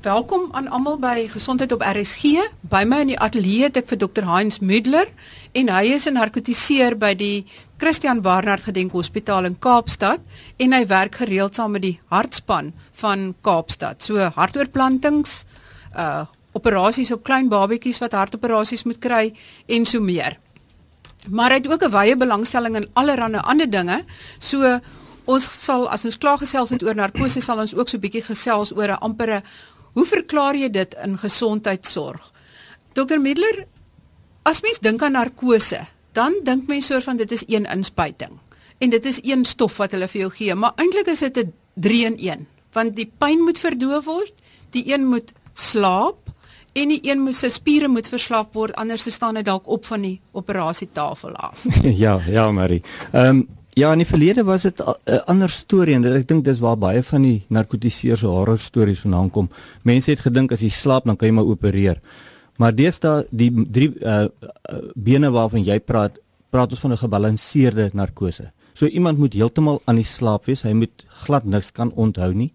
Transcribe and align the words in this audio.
Welkom 0.00 0.48
aan 0.56 0.70
almal 0.72 0.94
by 0.96 1.26
Gesondheid 1.28 1.74
op 1.76 1.82
RSG. 1.84 2.40
By 2.72 2.86
my 2.88 3.02
in 3.04 3.10
die 3.10 3.18
ateljee 3.20 3.66
het 3.66 3.76
ek 3.76 3.90
vir 3.90 3.98
Dr. 4.00 4.24
Heinz 4.24 4.56
Müdler 4.64 5.10
en 5.52 5.68
hy 5.68 5.90
is 5.92 6.06
'n 6.08 6.16
narkotiseer 6.16 6.96
by 6.96 7.12
die 7.12 7.44
Christian 7.76 8.22
Barnard 8.24 8.64
Gedenk 8.64 8.92
Hospitaal 8.96 9.44
in 9.44 9.58
Kaapstad 9.58 10.20
en 10.56 10.72
hy 10.72 10.86
werk 10.86 11.20
gereeld 11.20 11.54
saam 11.54 11.72
met 11.72 11.82
die 11.82 12.00
hartspan 12.08 12.72
van 12.92 13.34
Kaapstad. 13.42 14.02
So 14.02 14.16
hartoortplantings, 14.16 15.44
uh 15.94 16.24
operasies 16.52 17.12
op 17.12 17.22
klein 17.22 17.48
babatjies 17.48 17.98
wat 18.00 18.12
hartoperasies 18.12 18.84
moet 18.84 18.98
kry 18.98 19.34
en 19.68 19.84
so 19.84 20.00
meer. 20.00 20.38
Maar 21.28 21.50
hy 21.50 21.56
het 21.56 21.68
ook 21.68 21.84
'n 21.84 21.92
wye 21.92 22.16
belangstelling 22.16 22.76
in 22.76 22.88
allerlei 22.94 23.36
ander 23.36 23.70
dinge. 23.70 24.04
So 24.38 24.80
ons 25.26 25.64
sal 25.64 25.88
as 25.90 26.04
ons 26.04 26.18
klaar 26.18 26.38
gesels 26.38 26.70
het 26.70 26.82
oor 26.82 26.94
narkose 26.94 27.40
sal 27.40 27.58
ons 27.58 27.74
ook 27.74 27.88
so 27.88 27.96
'n 27.96 28.00
bietjie 28.00 28.24
gesels 28.24 28.72
oor 28.72 28.88
'n 28.88 29.00
ampere 29.00 29.42
Hoe 30.00 30.08
verklaar 30.08 30.56
jy 30.56 30.70
dit 30.72 30.94
in 31.04 31.18
gesondheidsorg? 31.20 32.30
Dr 32.96 33.18
Middler, 33.20 33.66
as 34.48 34.62
mens 34.64 34.80
dink 34.80 35.02
aan 35.04 35.12
narkose, 35.12 35.82
dan 36.16 36.38
dink 36.46 36.70
mens 36.72 36.88
soort 36.88 37.04
van 37.04 37.20
dit 37.20 37.34
is 37.36 37.44
een 37.44 37.68
inspuiting 37.68 38.38
en 38.80 38.94
dit 38.94 39.04
is 39.04 39.18
een 39.20 39.44
stof 39.44 39.76
wat 39.76 39.92
hulle 39.92 40.08
vir 40.08 40.22
jou 40.22 40.30
gee, 40.38 40.54
maar 40.56 40.72
eintlik 40.80 41.10
is 41.12 41.20
dit 41.20 41.36
'n 41.36 41.52
3 41.76 42.04
in 42.06 42.16
1, 42.16 42.46
want 42.72 42.96
die 42.96 43.10
pyn 43.18 43.44
moet 43.44 43.58
verdoof 43.58 44.04
word, 44.04 44.32
die 44.70 44.88
een 44.88 45.04
moet 45.04 45.34
slaap 45.52 46.32
en 46.72 46.88
die 46.88 47.00
een 47.02 47.20
moet 47.20 47.36
se 47.36 47.50
spiere 47.50 47.88
moet 47.88 48.08
verslap 48.08 48.54
word 48.54 48.74
anders 48.76 49.04
staan 49.12 49.36
hy 49.36 49.42
dalk 49.42 49.68
op 49.68 49.84
van 49.84 50.00
die 50.00 50.20
operasietafel 50.32 51.36
af. 51.36 51.64
ja, 52.04 52.20
ja, 52.26 52.50
Marie. 52.52 52.82
Ehm 53.12 53.26
um, 53.26 53.48
Ja, 53.80 53.94
in 53.94 54.02
die 54.02 54.08
verlede 54.08 54.42
was 54.44 54.62
dit 54.62 54.80
'n 54.80 55.22
ander 55.26 55.48
storie 55.48 55.94
en 55.94 56.04
ek 56.04 56.28
dink 56.28 56.44
dis 56.44 56.58
waar 56.58 56.76
baie 56.76 57.02
van 57.02 57.22
die 57.22 57.44
narkotiseers 57.48 58.20
horror 58.20 58.58
stories 58.58 59.00
vandaan 59.00 59.30
kom. 59.30 59.48
Mense 59.82 60.10
het 60.10 60.20
gedink 60.20 60.52
as 60.52 60.60
jy 60.60 60.68
slaap 60.68 61.04
dan 61.04 61.16
kan 61.16 61.28
jy 61.28 61.34
maar 61.34 61.44
opereer. 61.44 62.00
Maar 62.58 62.74
deesdae 62.74 63.24
die 63.30 63.50
drie 63.70 63.92
uh, 64.04 64.26
bene 64.94 65.30
waarvan 65.30 65.64
jy 65.64 65.78
praat, 65.80 66.18
praat 66.50 66.70
ons 66.70 66.80
van 66.80 66.92
'n 66.92 66.96
gebalanseerde 66.96 67.90
narkose. 67.92 68.52
So 68.74 68.86
iemand 68.86 69.18
moet 69.18 69.32
heeltemal 69.32 69.80
aan 69.84 69.96
die 69.96 70.04
slaap 70.04 70.44
wees. 70.44 70.62
Hy 70.62 70.72
moet 70.72 71.06
glad 71.24 71.44
niks 71.44 71.72
kan 71.72 71.92
onthou 71.92 72.32
nie. 72.34 72.52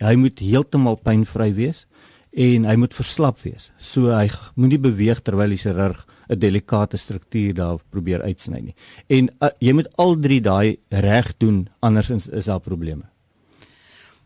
Hy 0.00 0.14
moet 0.14 0.38
heeltemal 0.38 0.96
pynvry 0.96 1.54
wees 1.54 1.86
en 2.32 2.64
hy 2.64 2.76
moet 2.76 2.94
verslap 2.94 3.38
wees. 3.42 3.70
So 3.78 4.10
hy 4.10 4.30
moenie 4.54 4.78
beweeg 4.78 5.22
terwyl 5.22 5.48
die 5.48 5.58
chirurg 5.58 6.06
'n 6.28 6.38
delikate 6.38 6.96
struktuur 6.96 7.54
daar 7.54 7.78
probeer 7.90 8.22
uitsny 8.22 8.60
nie. 8.60 8.74
En 9.06 9.30
uh, 9.40 9.48
jy 9.58 9.72
moet 9.72 9.96
al 9.96 10.18
drie 10.18 10.40
daai 10.40 10.78
reg 10.88 11.36
doen 11.36 11.68
andersins 11.80 12.28
is 12.28 12.44
daar 12.44 12.60
probleme. 12.60 13.02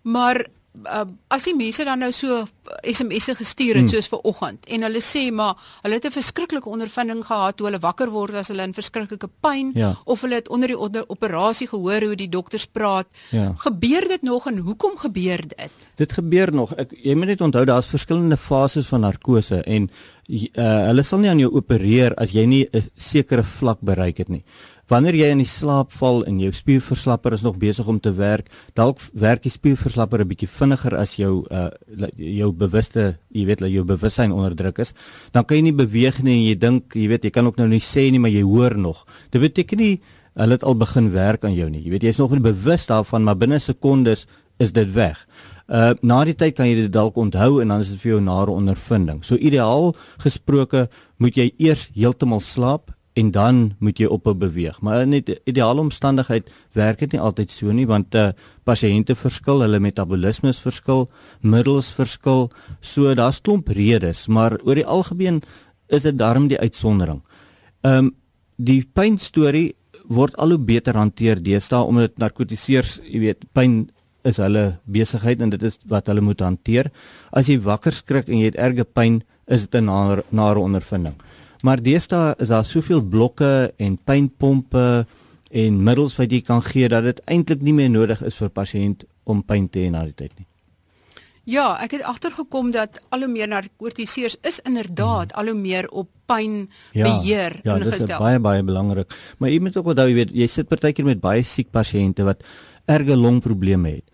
Maar 0.02 0.46
uh, 0.86 1.04
as 1.28 1.46
die 1.48 1.54
mense 1.56 1.84
dan 1.84 2.00
nou 2.02 2.10
so 2.14 2.44
SMS'e 2.86 3.34
gestuur 3.38 3.80
het 3.80 3.88
hmm. 3.88 3.92
soos 3.92 4.08
ver 4.10 4.22
oggend 4.30 4.66
en 4.70 4.86
hulle 4.86 5.02
sê 5.04 5.26
maar 5.34 5.58
hulle 5.82 5.98
het 5.98 6.06
'n 6.06 6.14
verskriklike 6.14 6.68
ondervinding 6.68 7.24
gehad 7.26 7.56
toe 7.56 7.66
hulle 7.66 7.80
wakker 7.82 8.10
word 8.10 8.34
as 8.34 8.48
hulle 8.48 8.62
in 8.62 8.74
verskriklike 8.74 9.28
pyn 9.40 9.72
ja. 9.74 9.94
of 10.04 10.20
hulle 10.20 10.34
het 10.34 10.48
onder 10.48 10.68
die 10.68 10.78
onder 10.78 11.04
operasie 11.08 11.66
gehoor 11.66 12.02
hoe 12.02 12.16
die 12.16 12.28
dokters 12.28 12.66
praat. 12.66 13.06
Ja. 13.30 13.52
Gebeur 13.56 14.08
dit 14.08 14.22
nog 14.22 14.46
en 14.46 14.58
hoekom 14.58 14.96
gebeur 14.96 15.42
dit? 15.48 15.70
Dit 15.94 16.12
gebeur 16.12 16.52
nog. 16.52 16.74
Ek 16.74 16.94
jy 17.02 17.14
moet 17.14 17.26
net 17.26 17.40
onthou 17.40 17.64
daar's 17.64 17.86
verskillende 17.86 18.36
fases 18.36 18.86
van 18.86 19.00
narkose 19.00 19.62
en 19.62 19.90
uh, 20.30 20.86
hulle 20.90 21.02
sal 21.02 21.18
nie 21.22 21.30
aan 21.30 21.42
jou 21.42 21.50
opereer 21.58 22.14
as 22.16 22.34
jy 22.34 22.46
nie 22.46 22.68
'n 22.72 22.82
sekere 22.96 23.42
vlak 23.42 23.80
bereik 23.82 24.18
het 24.18 24.28
nie 24.28 24.44
wanneer 24.90 25.14
jy 25.14 25.28
in 25.30 25.42
die 25.42 25.48
slaap 25.48 25.92
val 26.00 26.24
en 26.26 26.40
jou 26.42 26.50
spierverslapper 26.54 27.36
is 27.36 27.44
nog 27.46 27.58
besig 27.62 27.86
om 27.88 28.00
te 28.02 28.10
werk, 28.16 28.48
dalk 28.74 28.98
werk 29.14 29.44
die 29.44 29.52
spierverslapper 29.52 30.20
'n 30.24 30.28
bietjie 30.28 30.48
vinniger 30.48 30.96
as 30.96 31.14
jou 31.14 31.46
uh 31.50 31.70
jou 32.16 32.52
bewuste, 32.52 33.18
jy 33.30 33.44
weet, 33.46 33.60
jou 33.60 33.84
bewussyn 33.84 34.32
onder 34.32 34.54
druk 34.54 34.78
is, 34.78 34.92
dan 35.32 35.44
kan 35.44 35.56
jy 35.56 35.62
nie 35.62 35.72
beweeg 35.72 36.22
nie 36.22 36.34
en 36.34 36.44
jy 36.48 36.54
dink, 36.58 36.94
jy 36.94 37.08
weet, 37.08 37.24
jy 37.24 37.30
kan 37.30 37.46
ook 37.46 37.56
nou 37.56 37.68
nie 37.68 37.80
sê 37.80 38.10
nie, 38.10 38.18
maar 38.18 38.30
jy 38.30 38.42
hoor 38.42 38.76
nog. 38.76 39.06
Dit 39.30 39.40
beteken 39.40 39.78
nie 39.78 40.00
hulle 40.34 40.52
het 40.52 40.64
al 40.64 40.74
begin 40.74 41.10
werk 41.12 41.44
aan 41.44 41.54
jou 41.54 41.68
nie. 41.70 41.82
Jy 41.82 41.90
weet, 41.90 42.02
jy's 42.02 42.18
nog 42.18 42.30
nie 42.30 42.40
bewus 42.40 42.86
daarvan, 42.86 43.24
maar 43.24 43.36
binne 43.36 43.58
sekondes 43.58 44.26
is 44.58 44.72
dit 44.72 44.92
weg. 44.94 45.26
Uh 45.70 45.94
na 46.02 46.24
die 46.26 46.34
tyd 46.34 46.56
kan 46.58 46.66
jy 46.66 46.74
dit 46.82 46.92
dalk 46.92 47.18
onthou 47.20 47.60
en 47.62 47.70
dan 47.70 47.82
is 47.84 47.92
dit 47.92 48.00
vir 48.02 48.16
jou 48.16 48.20
nare 48.26 48.50
ondervinding. 48.50 49.20
So 49.22 49.38
ideaal 49.38 49.92
gesproke 50.18 50.88
moet 51.22 51.36
jy 51.38 51.52
eers 51.62 51.88
heeltemal 51.94 52.42
slaap 52.42 52.90
en 53.14 53.30
dan 53.30 53.60
moet 53.78 54.00
jy 54.02 54.08
ophou 54.10 54.34
beweeg. 54.34 54.80
Maar 54.82 55.02
in 55.02 55.14
'n 55.14 55.36
ideale 55.46 55.80
omstandigheid 55.80 56.50
werk 56.74 56.98
dit 56.98 57.12
nie 57.12 57.20
altyd 57.20 57.50
so 57.50 57.72
nie 57.72 57.86
want 57.86 58.14
uh 58.14 58.32
pasiënte 58.64 59.14
verskil, 59.14 59.62
hulle 59.62 59.78
metabolisme 59.78 60.52
verskil, 60.52 61.08
middels 61.40 61.90
verskil. 61.92 62.50
So 62.80 63.14
daar's 63.14 63.40
klomp 63.40 63.68
redes, 63.68 64.28
maar 64.28 64.58
oor 64.64 64.74
die 64.74 64.86
algemeen 64.86 65.42
is 65.88 66.02
dit 66.02 66.18
darm 66.18 66.48
die 66.48 66.58
uitsondering. 66.58 67.22
Um 67.82 68.14
die 68.56 68.82
pyn 68.82 69.18
storie 69.18 69.74
word 70.08 70.36
al 70.36 70.48
hoe 70.48 70.58
beter 70.58 70.94
hanteer 70.94 71.42
deesdae 71.42 71.86
omdat 71.86 72.18
narkotiseers, 72.18 73.00
jy 73.04 73.20
weet, 73.20 73.44
pyn 73.52 73.90
is 74.24 74.36
hulle 74.42 74.78
besigheid 74.84 75.40
en 75.40 75.50
dit 75.50 75.62
is 75.62 75.78
wat 75.88 76.06
hulle 76.06 76.20
moet 76.24 76.40
hanteer. 76.40 76.90
As 77.32 77.48
jy 77.48 77.58
wakker 77.60 77.92
skrik 77.92 78.28
en 78.28 78.38
jy 78.38 78.50
het 78.50 78.60
erge 78.60 78.84
pyn, 78.84 79.22
is 79.46 79.66
dit 79.66 79.80
'n 79.80 79.84
nare, 79.84 80.24
nare 80.30 80.58
ondervinding. 80.58 81.14
Maar 81.62 81.82
deesdae 81.82 82.34
is 82.38 82.48
daar 82.48 82.64
soveel 82.64 83.02
blokke 83.02 83.72
en 83.76 83.98
pynpompe 84.04 85.06
en 85.50 85.82
middels 85.82 86.16
wat 86.16 86.30
jy 86.30 86.40
kan 86.40 86.62
gee 86.62 86.88
dat 86.88 87.04
dit 87.04 87.20
eintlik 87.26 87.60
nie 87.60 87.72
meer 87.72 87.90
nodig 87.90 88.22
is 88.22 88.34
vir 88.34 88.48
pasiënt 88.48 89.04
om 89.24 89.42
pyn 89.42 89.68
te 89.68 89.78
hê 89.84 89.90
na 89.90 90.04
die 90.04 90.14
tyd 90.14 90.32
nie. 90.38 90.46
Ja, 91.50 91.74
ek 91.82 91.96
het 91.96 92.04
agtergekom 92.06 92.70
dat 92.70 93.00
al 93.10 93.24
hoe 93.24 93.32
meer 93.32 93.48
narkotiseers 93.48 94.36
is 94.46 94.60
inderdaad 94.68 95.32
hmm. 95.32 95.40
al 95.40 95.52
hoe 95.52 95.58
meer 95.58 95.88
op 95.88 96.10
pyn 96.30 96.68
ja, 96.92 97.06
beheer 97.08 97.60
ja, 97.64 97.76
ingestel. 97.76 97.90
Ja, 97.90 98.06
dit 98.06 98.10
is 98.10 98.18
baie 98.22 98.38
baie 98.38 98.62
belangrik. 98.62 99.16
Maar 99.38 99.50
jy 99.50 99.60
moet 99.64 99.76
ook 99.76 99.90
onthou, 99.94 100.06
jy 100.08 100.18
weet, 100.20 100.34
jy 100.36 100.46
sit 100.46 100.68
partykeer 100.68 101.08
met 101.08 101.22
baie 101.22 101.42
siek 101.42 101.72
pasiënte 101.74 102.26
wat 102.28 102.44
erge 102.90 103.16
longprobleme 103.16 103.96
het. 103.96 104.06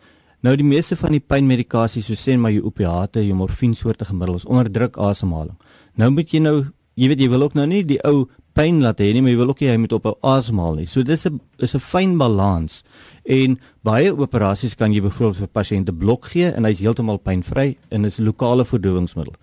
Nou 0.47 0.53
die 0.55 0.67
meeste 0.67 0.95
van 0.95 1.11
die 1.17 1.23
pynmedikasie, 1.23 2.05
so 2.07 2.15
sê 2.15 2.37
maar 2.39 2.53
jou 2.55 2.69
opiate, 2.69 3.19
jou 3.27 3.35
morfiensoortige 3.35 4.15
middels 4.15 4.45
onderdruk 4.47 4.95
asemhaling. 5.03 5.57
Nou 5.99 6.13
moet 6.15 6.31
jy 6.31 6.39
nou 6.45 6.59
jy 6.95 7.09
weet 7.11 7.25
jy 7.25 7.31
wil 7.33 7.49
ook 7.49 7.57
nou 7.59 7.65
nie 7.67 7.81
die 7.85 7.99
ou 8.07 8.29
pyn 8.57 8.79
laat 8.85 9.03
hê 9.03 9.09
nie, 9.13 9.25
maar 9.25 9.35
jy 9.35 9.41
wil 9.41 9.51
ook 9.51 9.65
jy 9.65 9.75
moet 9.81 9.97
op 9.97 10.07
asemhaal 10.23 10.79
nie. 10.79 10.87
So 10.87 11.03
dis 11.03 11.27
'n 11.27 11.41
is 11.59 11.75
'n 11.75 11.81
fyn 11.81 12.17
balans. 12.17 12.85
En 13.25 13.59
baie 13.83 14.13
operasies 14.13 14.77
kan 14.77 14.93
jy 14.93 15.01
byvoorbeeld 15.01 15.37
vir 15.37 15.49
pasiënte 15.49 15.93
blok 15.93 16.27
gee 16.27 16.53
en 16.53 16.65
hy's 16.65 16.79
heeltemal 16.79 17.19
pynvry 17.19 17.77
en 17.91 18.05
is 18.05 18.21
'n 18.21 18.25
lokale 18.25 18.65
verdowingsmiddel. 18.65 19.35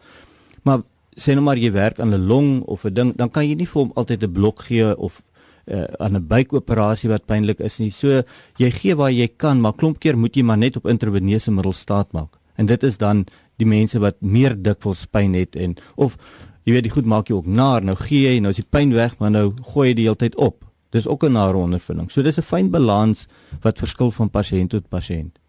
Maar 0.64 0.84
sê 1.18 1.34
nou 1.34 1.42
maar 1.42 1.58
jy 1.58 1.72
werk 1.72 2.00
aan 2.00 2.14
'n 2.14 2.28
long 2.28 2.64
of 2.64 2.86
'n 2.86 2.94
ding, 2.94 3.16
dan 3.18 3.30
kan 3.30 3.44
jy 3.44 3.56
nie 3.56 3.68
vir 3.68 3.82
hom 3.82 3.92
altyd 3.96 4.24
'n 4.24 4.32
blok 4.32 4.62
gee 4.62 4.98
of 4.98 5.22
uh, 5.66 5.84
aan 6.00 6.16
'n 6.16 6.28
buikoperasie 6.28 7.10
wat 7.10 7.26
pynlik 7.26 7.60
is 7.60 7.80
nie. 7.80 7.92
So 7.92 8.24
jy 8.58 8.72
gee 8.72 8.96
waar 8.96 9.12
jy 9.12 9.28
kan, 9.38 9.62
maar 9.62 9.74
klomp 9.74 10.00
keer 10.00 10.18
moet 10.18 10.36
jy 10.36 10.44
maar 10.44 10.58
net 10.58 10.76
op 10.76 10.86
intraveneuse 10.86 11.52
middels 11.52 11.80
staat 11.80 12.12
maak. 12.12 12.38
En 12.56 12.66
dit 12.66 12.84
is 12.84 12.98
dan 12.98 13.26
die 13.58 13.68
mense 13.68 14.00
wat 14.00 14.22
meer 14.22 14.56
dikwels 14.56 15.06
pyn 15.06 15.34
het 15.34 15.56
en 15.56 15.76
of 15.96 16.18
jy 16.64 16.74
weet 16.74 16.84
die 16.84 16.94
goed 16.94 17.06
maak 17.06 17.28
jou 17.28 17.40
ook 17.40 17.48
naar. 17.48 17.84
Nou 17.84 17.96
gee 17.96 18.28
jy, 18.28 18.40
nou 18.40 18.52
is 18.52 18.62
die 18.62 18.70
pyn 18.70 18.94
weg, 18.94 19.18
maar 19.20 19.32
nou 19.32 19.54
gooi 19.74 19.90
jy 19.90 19.96
die 19.96 20.08
hele 20.08 20.16
tyd 20.16 20.36
op. 20.36 20.64
Dis 20.92 21.08
ook 21.08 21.24
'n 21.24 21.32
nare 21.32 21.58
ondervinding. 21.58 22.12
So 22.12 22.22
dis 22.22 22.38
'n 22.38 22.42
fyn 22.42 22.70
balans 22.70 23.28
wat 23.62 23.78
verskil 23.78 24.12
van 24.12 24.30
pasiënt 24.30 24.70
tot 24.70 24.90
pasiënt. 24.90 25.40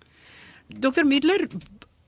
Dr 0.81 1.05
Middler, 1.05 1.47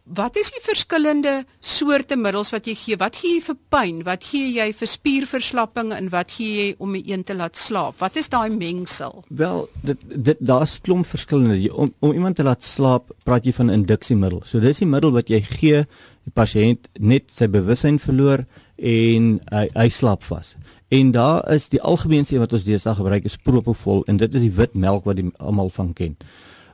wat 0.07 0.37
is 0.39 0.53
die 0.55 0.63
verskillende 0.63 1.45
soorte 1.59 2.17
middels 2.17 2.53
wat 2.55 2.67
jy 2.69 2.75
gee? 2.79 2.99
Wat 3.01 3.17
gee 3.19 3.37
jy 3.37 3.43
vir 3.49 3.57
pyn? 3.75 4.03
Wat 4.07 4.25
gee 4.25 4.53
jy 4.55 4.69
vir 4.79 4.91
spierverslapping 4.91 5.93
en 5.97 6.11
wat 6.13 6.37
gee 6.37 6.53
jy 6.61 6.69
om 6.79 6.95
die 6.95 7.03
een 7.11 7.25
te 7.27 7.35
laat 7.35 7.59
slaap? 7.59 7.99
Wat 8.03 8.17
is 8.17 8.31
daai 8.31 8.51
mengsel? 8.55 9.25
Wel, 9.29 9.67
dit 9.83 10.05
dit 10.15 10.45
daar's 10.47 10.79
klomp 10.81 11.07
verskillende. 11.07 11.59
Om 11.75 11.95
om 11.99 12.13
iemand 12.13 12.37
te 12.37 12.47
laat 12.47 12.65
slaap, 12.65 13.11
praat 13.25 13.47
jy 13.47 13.57
van 13.57 13.73
induksiemiddel. 13.75 14.45
So 14.47 14.63
dis 14.63 14.83
die 14.83 14.91
middel 14.91 15.15
wat 15.17 15.33
jy 15.33 15.43
gee 15.43 15.83
die 16.27 16.35
pasiënt 16.35 16.89
net 16.99 17.31
sy 17.35 17.51
bewussyn 17.51 17.99
verloor 18.03 18.47
en 18.77 19.37
hy 19.51 19.67
hy 19.75 19.89
slaap 19.91 20.27
vas. 20.31 20.55
En 20.95 21.11
daar 21.11 21.43
is 21.51 21.67
die 21.69 21.83
algemeenste 21.83 22.39
wat 22.39 22.53
ons 22.55 22.67
deesdae 22.67 22.95
gebruik 22.95 23.25
is 23.27 23.39
propofol 23.43 24.05
en 24.07 24.21
dit 24.23 24.35
is 24.35 24.45
die 24.47 24.55
wit 24.55 24.75
melk 24.79 25.07
wat 25.09 25.19
die 25.19 25.33
almal 25.43 25.73
van 25.75 25.91
ken. 25.99 26.15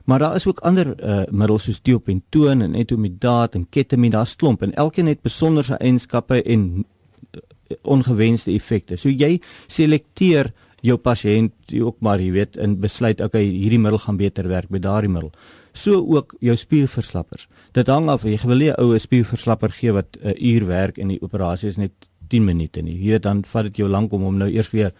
Maar 0.03 0.19
daar 0.19 0.35
is 0.35 0.47
ook 0.47 0.59
ander 0.59 0.93
uh, 0.99 1.21
middels 1.31 1.63
soos 1.63 1.81
diopentoon 1.81 2.61
en 2.61 2.75
etomidaat 2.75 3.55
en 3.55 3.69
ketamine, 3.69 4.15
daar's 4.15 4.35
klomp 4.35 4.61
en 4.61 4.73
elkeen 4.73 5.07
het 5.07 5.21
besonderse 5.21 5.77
eienskappe 5.79 6.41
en 6.43 6.65
uh, 6.83 7.41
ongewenste 7.81 8.51
effekte. 8.51 8.97
So 8.99 9.09
jy 9.09 9.39
selekteer 9.67 10.51
jou 10.83 10.97
pasiënt 10.99 11.75
ook 11.79 12.01
maar 12.03 12.19
jy 12.19 12.31
weet 12.35 12.57
in 12.59 12.75
besluit 12.83 13.21
okay 13.23 13.45
hierdie 13.45 13.79
middel 13.79 14.01
gaan 14.03 14.19
beter 14.19 14.47
werk 14.51 14.67
by 14.67 14.81
daardie 14.83 15.11
middel 15.11 15.31
so 15.73 16.03
ook 16.15 16.35
jou 16.39 16.55
spierverslappers. 16.57 17.47
Dit 17.71 17.87
hang 17.87 18.09
af 18.11 18.27
jy 18.27 18.37
wil 18.43 18.57
nie 18.57 18.71
'n 18.71 18.81
oue 18.83 18.99
spierverslapper 18.99 19.71
gee 19.71 19.91
wat 19.91 20.17
'n 20.21 20.35
uur 20.37 20.67
werk 20.67 20.97
en 20.97 21.07
die 21.07 21.21
operasie 21.21 21.69
is 21.69 21.77
net 21.77 21.91
10 22.27 22.45
minute 22.45 22.81
nie. 22.81 22.97
Hier 22.97 23.19
dan 23.19 23.43
vat 23.45 23.63
dit 23.63 23.77
jou 23.77 23.89
lank 23.89 24.11
om 24.11 24.21
hom 24.21 24.37
nou 24.37 24.49
eers 24.49 24.71
weer 24.71 24.93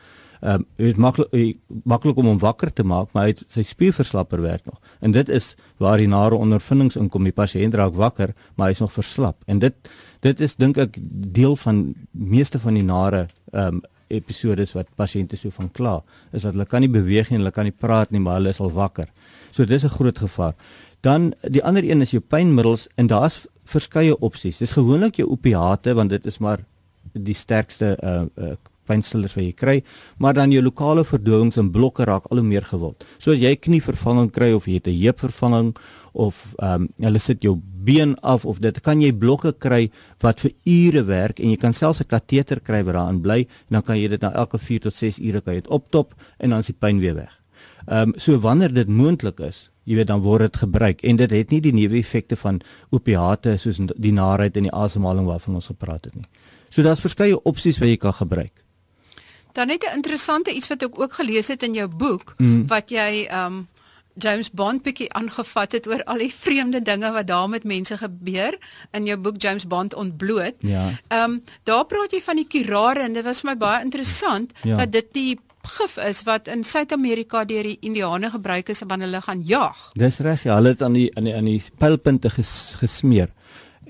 Ehm 0.44 0.59
um, 0.59 0.65
dit 0.75 0.97
maklik 0.97 1.57
maklik 1.83 2.17
om 2.19 2.25
hom 2.25 2.39
wakker 2.39 2.73
te 2.73 2.83
maak, 2.83 3.13
maar 3.13 3.23
hy 3.23 3.31
het, 3.31 3.44
sy 3.47 3.63
spierverslapper 3.63 4.41
werk 4.44 4.65
nog. 4.65 4.79
En 5.03 5.11
dit 5.11 5.29
is 5.29 5.53
waar 5.83 6.00
die 6.00 6.07
nare 6.07 6.35
ondervindings 6.39 6.95
inkom. 7.00 7.27
Die 7.27 7.35
pasiënt 7.35 7.75
raak 7.75 7.95
wakker, 8.00 8.31
maar 8.55 8.71
hy's 8.71 8.79
nog 8.83 8.94
verslap. 8.95 9.41
En 9.45 9.59
dit 9.59 9.75
dit 10.23 10.39
is 10.39 10.55
dink 10.55 10.77
ek 10.79 10.95
deel 11.35 11.57
van 11.59 11.81
meeste 12.11 12.59
van 12.63 12.79
die 12.79 12.85
nare 12.88 13.27
ehm 13.51 13.81
um, 13.81 13.81
episodes 14.13 14.75
wat 14.77 14.91
pasiënte 15.00 15.38
so 15.39 15.50
van 15.50 15.71
kla, 15.73 15.95
is 16.31 16.44
dat 16.45 16.53
hulle 16.53 16.67
kan 16.69 16.83
nie 16.85 16.91
beweeg 16.91 17.31
nie, 17.31 17.39
hulle 17.39 17.51
kan 17.51 17.65
nie 17.65 17.73
praat 17.73 18.11
nie, 18.13 18.19
maar 18.21 18.38
hulle 18.38 18.51
is 18.53 18.59
al 18.61 18.69
wakker. 18.71 19.07
So 19.51 19.65
dis 19.65 19.83
'n 19.83 19.89
groot 19.89 20.19
gevaar. 20.19 20.53
Dan 21.01 21.33
die 21.41 21.63
ander 21.63 21.83
een 21.83 22.01
is 22.01 22.11
jou 22.11 22.21
pynmiddels 22.21 22.88
en 22.95 23.07
daar's 23.07 23.47
verskeie 23.65 24.19
opsies. 24.19 24.57
Dis 24.57 24.71
gewoonlik 24.71 25.15
jou 25.15 25.29
opiate 25.29 25.94
want 25.94 26.09
dit 26.09 26.25
is 26.25 26.38
maar 26.38 26.63
die 27.11 27.35
sterkste 27.35 27.97
uh 28.03 28.25
uh 28.38 28.55
pynstillers 28.85 29.35
wat 29.35 29.44
jy 29.44 29.53
kry, 29.53 29.83
maar 30.18 30.33
dan 30.33 30.51
jou 30.51 30.62
lokale 30.62 31.03
verdowings 31.03 31.57
en 31.57 31.71
blokke 31.71 32.06
raak 32.06 32.30
al 32.30 32.41
hoe 32.41 32.47
meer 32.47 32.63
gewild. 32.68 33.03
So 33.18 33.31
as 33.31 33.39
jy 33.39 33.56
knievervanging 33.56 34.31
kry 34.31 34.53
of 34.53 34.68
jy 34.68 34.80
het 34.80 34.88
'n 34.88 35.00
heupvervanging 35.01 35.75
of 36.13 36.53
ehm 36.62 36.81
um, 36.81 36.89
hulle 37.01 37.19
sit 37.19 37.41
jou 37.41 37.59
been 37.83 38.15
af 38.21 38.45
of 38.45 38.59
dit 38.59 38.80
kan 38.81 39.01
jy 39.01 39.12
blokke 39.12 39.53
kry 39.57 39.89
wat 40.21 40.39
vir 40.39 40.51
ure 40.63 41.03
werk 41.03 41.39
en 41.39 41.50
jy 41.50 41.57
kan 41.57 41.74
selfs 41.74 42.01
'n 42.01 42.07
kateter 42.07 42.59
kry 42.59 42.83
wat 42.83 42.95
daarin 42.95 43.21
bly 43.21 43.39
en 43.41 43.71
dan 43.77 43.81
kan 43.81 43.97
jy 43.97 44.07
dit 44.07 44.21
na 44.21 44.31
elke 44.33 44.57
4 44.57 44.80
tot 44.80 44.94
6 44.94 45.19
ure 45.19 45.41
kan 45.41 45.53
jy 45.53 45.62
dit 45.62 45.71
optop 45.71 46.13
en 46.39 46.50
dan 46.50 46.59
is 46.59 46.65
die 46.65 46.79
pyn 46.79 47.00
weer 47.00 47.15
weg. 47.15 47.41
Ehm 47.88 48.09
um, 48.09 48.13
so 48.18 48.39
wanneer 48.39 48.74
dit 48.74 48.88
moontlik 48.88 49.39
is, 49.39 49.69
jy 49.83 49.95
weet 49.95 50.07
dan 50.07 50.21
word 50.21 50.41
dit 50.41 50.57
gebruik 50.57 51.01
en 51.03 51.15
dit 51.15 51.31
het 51.31 51.50
nie 51.51 51.62
die 51.62 51.74
neeweffekte 51.74 52.36
van 52.36 52.62
opiate 52.91 53.57
soos 53.57 53.79
die 53.95 54.13
naarheid 54.13 54.57
en 54.57 54.63
die 54.63 54.71
asemhaling 54.71 55.25
waarvan 55.25 55.56
ons 55.56 55.68
gepraat 55.68 56.06
het 56.06 56.15
nie. 56.15 56.27
So 56.69 56.81
daar's 56.81 57.03
verskeie 57.03 57.44
opsies 57.44 57.79
wat 57.79 57.89
jy 57.89 57.97
kan 57.97 58.13
gebruik. 58.13 58.62
Dan 59.53 59.67
net 59.67 59.83
'n 59.83 59.95
interessante 59.95 60.53
iets 60.53 60.67
wat 60.67 60.83
ek 60.83 61.00
ook 61.00 61.13
gelees 61.13 61.47
het 61.47 61.63
in 61.63 61.73
jou 61.73 61.88
boek 61.88 62.33
mm. 62.38 62.67
wat 62.67 62.89
jy 62.89 63.27
um 63.31 63.67
James 64.13 64.51
Bond 64.51 64.83
bietjie 64.83 65.13
aangevat 65.13 65.71
het 65.71 65.88
oor 65.88 66.03
al 66.03 66.21
die 66.21 66.33
vreemde 66.33 66.81
dinge 66.81 67.11
wat 67.11 67.27
daar 67.27 67.50
met 67.50 67.63
mense 67.63 67.97
gebeur 67.97 68.57
in 68.91 69.05
jou 69.05 69.17
boek 69.17 69.41
James 69.41 69.67
Bond 69.67 69.94
ontbloot. 69.94 70.53
Ja. 70.59 70.89
Um 71.09 71.44
daar 71.63 71.85
praat 71.85 72.11
jy 72.11 72.21
van 72.21 72.35
die 72.35 72.47
kurare 72.47 73.00
en 73.00 73.13
dit 73.13 73.25
was 73.25 73.41
vir 73.41 73.51
my 73.51 73.57
baie 73.57 73.81
interessant 73.83 74.53
ja. 74.63 74.77
dat 74.77 74.91
dit 74.91 75.13
die 75.13 75.39
gif 75.63 75.97
is 75.97 76.23
wat 76.27 76.47
in 76.47 76.63
Suid-Amerika 76.63 77.45
deur 77.47 77.63
die 77.63 77.77
Indiane 77.81 78.29
gebruik 78.29 78.69
is 78.69 78.83
wanneer 78.85 79.07
hulle 79.07 79.21
gaan 79.21 79.44
jag. 79.47 79.89
Dis 79.94 80.19
reg, 80.19 80.44
ja, 80.44 80.57
hulle 80.59 80.75
het 80.75 80.81
aan 80.81 80.94
die 80.94 81.09
aan 81.17 81.23
die 81.23 81.35
aan 81.35 81.47
die 81.47 81.61
pylpunte 81.77 82.29
ges, 82.29 82.75
gesmeer. 82.79 83.31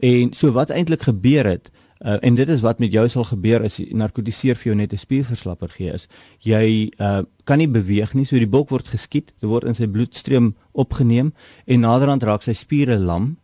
En 0.01 0.33
so 0.33 0.51
wat 0.51 0.69
eintlik 0.69 1.01
gebeur 1.09 1.45
het, 1.45 1.71
Uh, 2.03 2.17
en 2.19 2.35
dit 2.35 2.49
is 2.49 2.59
wat 2.59 2.79
met 2.83 2.91
jou 2.91 3.05
sal 3.07 3.23
gebeur 3.23 3.63
as 3.63 3.77
jy 3.79 3.85
narkotiseer 3.95 4.57
vir 4.59 4.69
jou 4.69 4.75
net 4.75 4.91
'n 4.91 4.99
spierverslapper 4.99 5.69
gee 5.71 5.91
is. 5.93 6.09
Jy 6.43 6.91
uh, 6.99 7.23
kan 7.45 7.57
nie 7.57 7.67
beweeg 7.67 8.13
nie, 8.13 8.25
so 8.25 8.35
die 8.35 8.47
bok 8.47 8.69
word 8.69 8.87
geskiet, 8.91 9.31
dit 9.39 9.47
word 9.47 9.63
in 9.63 9.73
sy 9.73 9.87
bloedstroom 9.87 10.53
opgeneem 10.73 11.31
en 11.65 11.79
naderhand 11.79 12.23
raak 12.23 12.43
sy 12.43 12.51
spiere 12.53 12.97
lam 12.99 13.37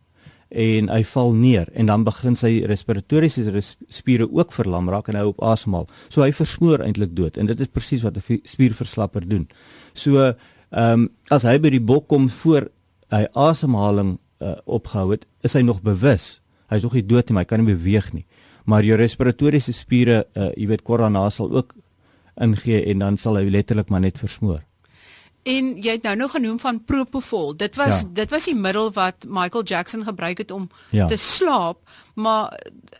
en 0.50 0.88
hy 0.88 1.02
val 1.04 1.32
neer 1.32 1.70
en 1.72 1.86
dan 1.86 2.04
begin 2.04 2.36
sy 2.36 2.66
respiratoriese 2.66 3.50
res 3.50 3.76
spiere 3.88 4.28
ook 4.28 4.52
verlam 4.52 4.90
raak 4.90 5.08
en 5.08 5.16
hy 5.16 5.24
op 5.24 5.40
asemhaal. 5.40 5.88
So 6.10 6.20
hy 6.20 6.30
versmoor 6.30 6.84
eintlik 6.84 7.16
dood 7.16 7.38
en 7.38 7.46
dit 7.46 7.60
is 7.60 7.66
presies 7.66 8.02
wat 8.02 8.18
'n 8.18 8.40
spierverslapper 8.44 9.28
doen. 9.28 9.48
So 9.94 10.20
ehm 10.20 10.36
um, 10.92 11.08
as 11.30 11.44
hy 11.44 11.56
by 11.58 11.70
die 11.70 11.80
bok 11.80 12.08
kom 12.08 12.28
voor 12.28 12.68
hy 13.08 13.26
asemhaling 13.32 14.18
uh, 14.42 14.56
opgehou 14.66 15.12
het, 15.12 15.26
is 15.42 15.54
hy 15.54 15.62
nog 15.62 15.80
bewus. 15.80 16.40
Hy's 16.68 16.82
nog 16.82 16.92
nie 16.92 17.06
dood 17.06 17.28
nie, 17.28 17.34
maar 17.34 17.42
hy 17.42 17.48
kan 17.48 17.64
nie 17.64 17.74
beweeg 17.74 18.12
nie 18.12 18.26
maar 18.64 18.84
jou 18.84 18.96
respiratoriese 18.96 19.72
spiere, 19.72 20.24
uh, 20.34 20.50
jy 20.56 20.66
weet 20.66 20.82
korona 20.82 21.28
sal 21.30 21.50
ook 21.50 21.74
ingee 22.40 22.84
en 22.92 22.98
dan 22.98 23.16
sal 23.18 23.36
hy 23.36 23.48
letterlik 23.50 23.88
maar 23.88 24.00
net 24.00 24.18
versmoor. 24.18 24.60
En 25.48 25.72
jy 25.80 25.96
het 25.96 26.04
nou 26.04 26.16
nog 26.16 26.34
genoem 26.36 26.58
van 26.60 26.82
propofol. 26.84 27.54
Dit 27.56 27.76
was 27.76 28.02
ja. 28.02 28.08
dit 28.12 28.30
was 28.30 28.44
die 28.44 28.56
middel 28.56 28.92
wat 28.92 29.24
Michael 29.28 29.64
Jackson 29.64 30.04
gebruik 30.04 30.38
het 30.38 30.50
om 30.50 30.68
ja. 30.90 31.06
te 31.06 31.16
slaap, 31.16 31.80
maar 32.14 32.52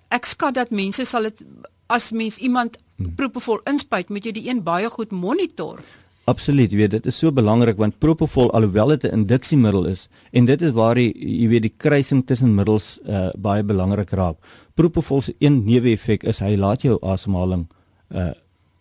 ek 0.08 0.24
skat 0.24 0.56
dat 0.56 0.70
mense 0.70 1.04
sal 1.04 1.28
dit 1.28 1.44
as 1.86 2.10
mens 2.12 2.38
iemand 2.38 2.78
hmm. 2.96 3.14
propofol 3.14 3.60
inspuit, 3.68 4.08
moet 4.08 4.24
jy 4.24 4.32
die 4.32 4.48
een 4.48 4.62
baie 4.64 4.88
goed 4.88 5.12
monitor. 5.12 5.82
Absoluut, 6.30 6.70
jy 6.70 6.78
weet 6.84 6.94
dit 6.94 7.06
is 7.10 7.18
so 7.18 7.32
belangrik 7.34 7.78
want 7.80 7.98
propofol 7.98 8.52
alhoewel 8.54 8.94
dit 8.94 9.04
'n 9.04 9.24
induksiemiddel 9.24 9.86
is 9.90 10.08
en 10.32 10.44
dit 10.44 10.62
is 10.62 10.70
waar 10.70 10.98
jy 10.98 11.10
jy 11.14 11.48
weet 11.48 11.62
die 11.62 11.74
kruising 11.76 12.26
tussen 12.26 12.54
middels 12.54 13.00
uh, 13.04 13.30
baie 13.36 13.62
belangrik 13.62 14.10
raak. 14.10 14.36
Propofol 14.80 15.20
se 15.20 15.34
een 15.38 15.58
neeweffek 15.66 16.22
is 16.24 16.38
hy 16.40 16.54
laat 16.56 16.86
jou 16.86 16.96
asemhaling 17.04 17.66
uh 18.10 18.32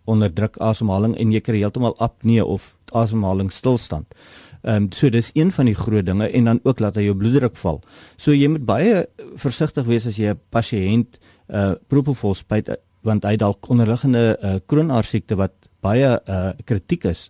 onderdruk 0.10 0.56
asemhaling 0.66 1.12
en 1.22 1.30
jy 1.30 1.40
kry 1.46 1.60
heeltemal 1.60 1.94
apnee 2.01 2.42
of 2.42 2.72
asemhaling 2.98 3.51
stilstand. 3.54 4.07
Ehm 4.63 4.75
um, 4.75 4.92
so 4.92 5.10
dis 5.13 5.30
een 5.36 5.51
van 5.51 5.68
die 5.69 5.75
groot 5.75 6.06
dinge 6.06 6.30
en 6.34 6.48
dan 6.50 6.60
ook 6.63 6.80
laat 6.80 6.96
hy 6.98 7.04
jou 7.06 7.16
bloeddruk 7.16 7.57
val. 7.62 7.81
So 8.18 8.34
jy 8.34 8.48
moet 8.50 8.66
baie 8.66 9.04
versigtig 9.36 9.86
wees 9.86 10.07
as 10.07 10.18
jy 10.18 10.31
'n 10.31 10.40
pasiënt 10.50 11.19
uh 11.48 11.75
propofol 11.88 12.36
spuit 12.36 12.69
want 13.04 13.24
hy 13.24 13.36
dalk 13.36 13.69
onderliggende 13.69 14.38
uh 14.42 14.57
kroonaar 14.66 15.04
siekte 15.04 15.36
wat 15.36 15.54
baie 15.81 16.19
uh 16.28 16.51
kritiek 16.66 17.06
is. 17.06 17.30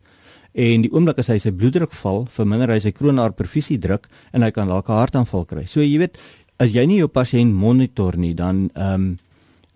En 0.54 0.82
die 0.82 0.92
oomblik 0.92 1.20
as 1.20 1.28
hy 1.28 1.38
sy 1.38 1.52
bloeddruk 1.52 1.94
val, 1.94 2.26
verminder 2.26 2.70
hy 2.70 2.80
sy 2.80 2.92
kroonaar 2.92 3.34
perfusie 3.38 3.78
druk 3.78 4.08
en 4.34 4.42
hy 4.42 4.52
kan 4.52 4.68
dalk 4.68 4.90
'n 4.90 5.02
hartaanval 5.02 5.46
kry. 5.46 5.66
So 5.66 5.82
jy 5.82 5.98
weet, 6.00 6.18
as 6.60 6.76
jy 6.76 6.86
nie 6.88 7.00
jou 7.00 7.10
pasiënt 7.12 7.56
monitor 7.56 8.18
nie, 8.20 8.36
dan 8.36 8.70
ehm 8.76 8.94
um, 8.94 9.10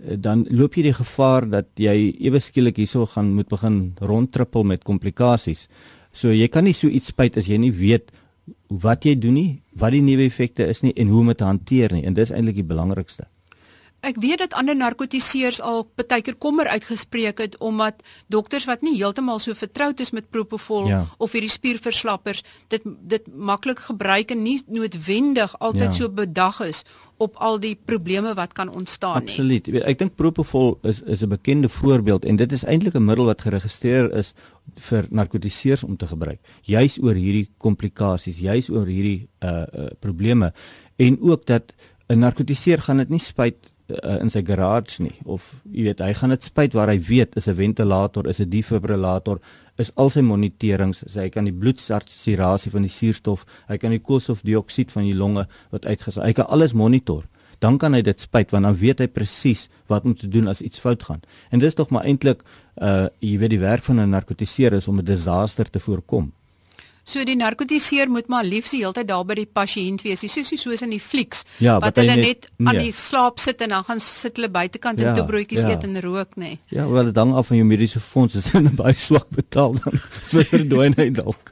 dan 0.04 0.42
loop 0.52 0.74
jy 0.76 0.90
die 0.90 0.96
gevaar 0.98 1.46
dat 1.48 1.68
jy 1.80 1.94
ewe 2.28 2.40
skielik 2.42 2.82
hierso 2.82 3.06
gaan 3.08 3.30
moet 3.38 3.48
begin 3.48 3.94
rondtrippel 4.02 4.66
met 4.68 4.84
komplikasies. 4.84 5.70
So 6.12 6.34
jy 6.34 6.50
kan 6.52 6.66
nie 6.68 6.74
so 6.76 6.90
iets 6.90 7.14
spuit 7.14 7.38
as 7.40 7.48
jy 7.48 7.58
nie 7.62 7.72
weet 7.72 8.12
wat 8.68 9.06
jy 9.06 9.14
doen 9.16 9.38
nie, 9.38 9.52
wat 9.80 9.94
die 9.96 10.02
neeweffekte 10.04 10.68
is 10.68 10.84
nie 10.84 10.92
en 11.00 11.14
hoe 11.14 11.22
om 11.22 11.32
dit 11.32 11.40
te 11.40 11.48
hanteer 11.48 11.96
nie. 11.96 12.04
En 12.04 12.18
dis 12.18 12.34
eintlik 12.34 12.60
die 12.60 12.68
belangrikste. 12.68 13.30
Ek 14.04 14.18
weet 14.20 14.42
dat 14.42 14.54
ander 14.60 14.76
narkotiseers 14.76 15.62
al 15.64 15.86
baie 15.96 16.22
keer 16.22 16.36
kommer 16.36 16.68
uitgespreek 16.68 17.40
het 17.40 17.54
omdat 17.64 18.02
dokters 18.28 18.66
wat 18.68 18.82
nie 18.84 18.98
heeltemal 18.98 19.40
so 19.40 19.56
vertroud 19.56 20.02
is 20.04 20.12
met 20.12 20.28
propofol 20.30 20.90
ja. 20.92 21.06
of 21.24 21.32
hierdie 21.32 21.52
spierverslappers 21.52 22.44
dit 22.74 22.84
dit 22.84 23.30
maklik 23.32 23.80
gebruik 23.88 24.34
en 24.36 24.44
nie 24.44 24.58
noodwendig 24.68 25.56
altyd 25.60 25.88
ja. 25.88 25.98
so 26.02 26.10
bedag 26.12 26.60
is 26.68 26.84
op 27.24 27.40
al 27.40 27.62
die 27.64 27.76
probleme 27.80 28.34
wat 28.36 28.54
kan 28.58 28.74
ontstaan 28.74 29.24
nie. 29.24 29.32
Absoluut. 29.32 29.70
Ek 29.88 30.00
dink 30.02 30.18
propofol 30.20 30.76
is 30.84 31.00
is 31.08 31.24
'n 31.24 31.32
bekende 31.32 31.70
voorbeeld 31.70 32.26
en 32.26 32.36
dit 32.36 32.52
is 32.52 32.64
eintlik 32.64 33.00
'n 33.00 33.06
middel 33.06 33.32
wat 33.32 33.42
geregistreer 33.42 34.12
is 34.12 34.34
vir 34.76 35.08
narkotiseers 35.10 35.84
om 35.84 35.98
te 35.98 36.08
gebruik. 36.08 36.40
Juis 36.62 37.00
oor 37.00 37.16
hierdie 37.16 37.50
komplikasies, 37.58 38.38
juis 38.38 38.70
oor 38.70 38.86
hierdie 38.86 39.28
uh, 39.40 39.64
uh 39.74 39.88
probleme 40.00 40.54
en 40.96 41.22
ook 41.22 41.46
dat 41.46 41.74
'n 42.10 42.20
narkotiseer 42.20 42.82
gaan 42.82 42.98
dit 42.98 43.10
nie 43.10 43.20
spuit 43.20 43.73
uh, 43.90 44.20
in 44.22 44.32
sy 44.32 44.44
garage 44.46 45.02
nie. 45.04 45.14
Of 45.26 45.50
jy 45.72 45.88
weet 45.90 46.02
hy 46.04 46.14
gaan 46.18 46.34
dit 46.34 46.48
spuit 46.48 46.76
waar 46.78 46.92
hy 46.92 47.00
weet 47.00 47.38
is 47.40 47.48
'n 47.48 47.56
ventilator 47.56 48.28
is 48.28 48.40
'n 48.40 48.50
defibrillator 48.50 49.40
is 49.78 49.92
al 49.96 50.10
sy 50.10 50.22
moniterings 50.22 51.04
sy 51.08 51.30
kan 51.30 51.46
die 51.46 51.54
bloedsaturasie 51.54 52.72
van 52.72 52.82
die 52.82 52.94
suurstof 52.94 53.46
hy 53.68 53.78
kan 53.78 53.92
die 53.92 54.00
koolstofdioksied 54.00 54.92
van 54.92 55.04
die 55.04 55.16
longe 55.16 55.48
wat 55.72 55.86
uitges 55.86 56.16
hy 56.16 56.34
kan 56.34 56.46
alles 56.48 56.74
monitor. 56.74 57.24
Dan 57.60 57.78
kan 57.78 57.94
hy 57.94 58.02
dit 58.02 58.20
spuit 58.20 58.52
want 58.52 58.64
dan 58.64 58.76
weet 58.76 59.00
hy 59.00 59.08
presies 59.08 59.70
wat 59.88 60.06
om 60.06 60.16
te 60.16 60.28
doen 60.28 60.48
as 60.48 60.62
iets 60.62 60.80
fout 60.80 61.04
gaan. 61.04 61.22
En 61.52 61.60
dis 61.60 61.74
tog 61.74 61.90
maar 61.90 62.06
eintlik 62.06 62.44
uh 62.82 63.08
jy 63.20 63.38
weet 63.38 63.50
die 63.50 63.60
werk 63.60 63.84
van 63.84 64.00
'n 64.00 64.10
narkotiseer 64.10 64.74
is 64.74 64.88
om 64.88 65.00
'n 65.00 65.06
disaster 65.06 65.70
te 65.70 65.80
voorkom 65.80 66.34
So 67.04 67.24
die 67.28 67.36
narkotiseer 67.36 68.08
moet 68.08 68.30
maar 68.32 68.46
liefs 68.48 68.72
die 68.72 68.80
hele 68.80 68.96
tyd 68.96 69.10
daar 69.10 69.26
by 69.28 69.36
die 69.42 69.48
pasiënt 69.60 70.06
wees. 70.06 70.22
Dis 70.24 70.38
soos 70.38 70.52
soos 70.62 70.84
in 70.86 70.94
die 70.96 71.02
flieks 71.04 71.44
ja, 71.60 71.76
wat 71.84 71.98
hulle 72.00 72.16
net, 72.16 72.24
net 72.24 72.48
nee. 72.56 72.68
aan 72.72 72.80
die 72.80 72.94
slaap 72.96 73.42
sit 73.44 73.60
en 73.66 73.74
dan 73.76 73.84
gaan 73.84 74.00
sit 74.04 74.40
hulle 74.40 74.48
buitekant 74.54 75.02
ja, 75.02 75.10
en 75.10 75.18
toe 75.20 75.26
broodjies 75.28 75.66
ja. 75.66 75.74
eet 75.74 75.84
en 75.84 76.00
rook 76.06 76.38
nê. 76.38 76.54
Nee. 76.54 76.60
Ja, 76.72 76.88
wel 76.88 77.10
dit 77.12 77.20
hang 77.20 77.34
af 77.36 77.50
van 77.52 77.60
jou 77.60 77.68
mediese 77.68 78.00
fonds. 78.00 78.38
As 78.40 78.48
jy 78.54 78.62
baie 78.80 78.96
swak 78.96 79.28
betaal 79.36 79.76
dan 79.82 80.00
so 80.32 80.46
verdwyn 80.48 80.96
hy 81.00 81.10
dalk. 81.18 81.52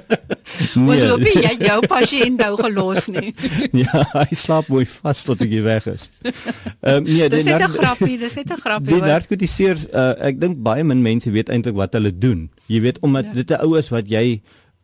Ons 0.80 1.04
hoop 1.06 1.26
jy 1.28 1.52
jou 1.60 1.78
pasiënt 1.90 2.40
nou 2.40 2.54
gelos 2.60 3.10
nie. 3.12 3.34
ja, 3.82 4.04
hy 4.14 4.38
slaap 4.38 4.70
mooi 4.72 4.86
vas 4.88 5.20
tot 5.26 5.44
hy 5.44 5.60
weg 5.66 5.90
is. 5.92 6.08
Ehm 6.24 7.02
um, 7.02 7.04
nee, 7.04 7.28
dis 7.28 7.44
net 7.44 7.66
'n 7.66 7.74
grappie, 7.76 8.16
dis 8.18 8.38
net 8.40 8.54
'n 8.56 8.62
grappie. 8.64 8.94
Die 8.96 9.02
narkotiseer 9.04 9.76
uh, 9.92 10.14
ek 10.30 10.40
dink 10.40 10.64
baie 10.64 10.84
min 10.84 11.04
mense 11.04 11.28
weet 11.30 11.52
eintlik 11.52 11.76
wat 11.76 11.92
hulle 11.98 12.12
doen. 12.16 12.48
Jy 12.72 12.80
weet 12.88 12.98
omdat 13.04 13.28
ja. 13.30 13.36
dit 13.42 13.50
'n 13.52 13.60
ou 13.60 13.76
is 13.76 13.92
wat 13.92 14.08
jy 14.08 14.40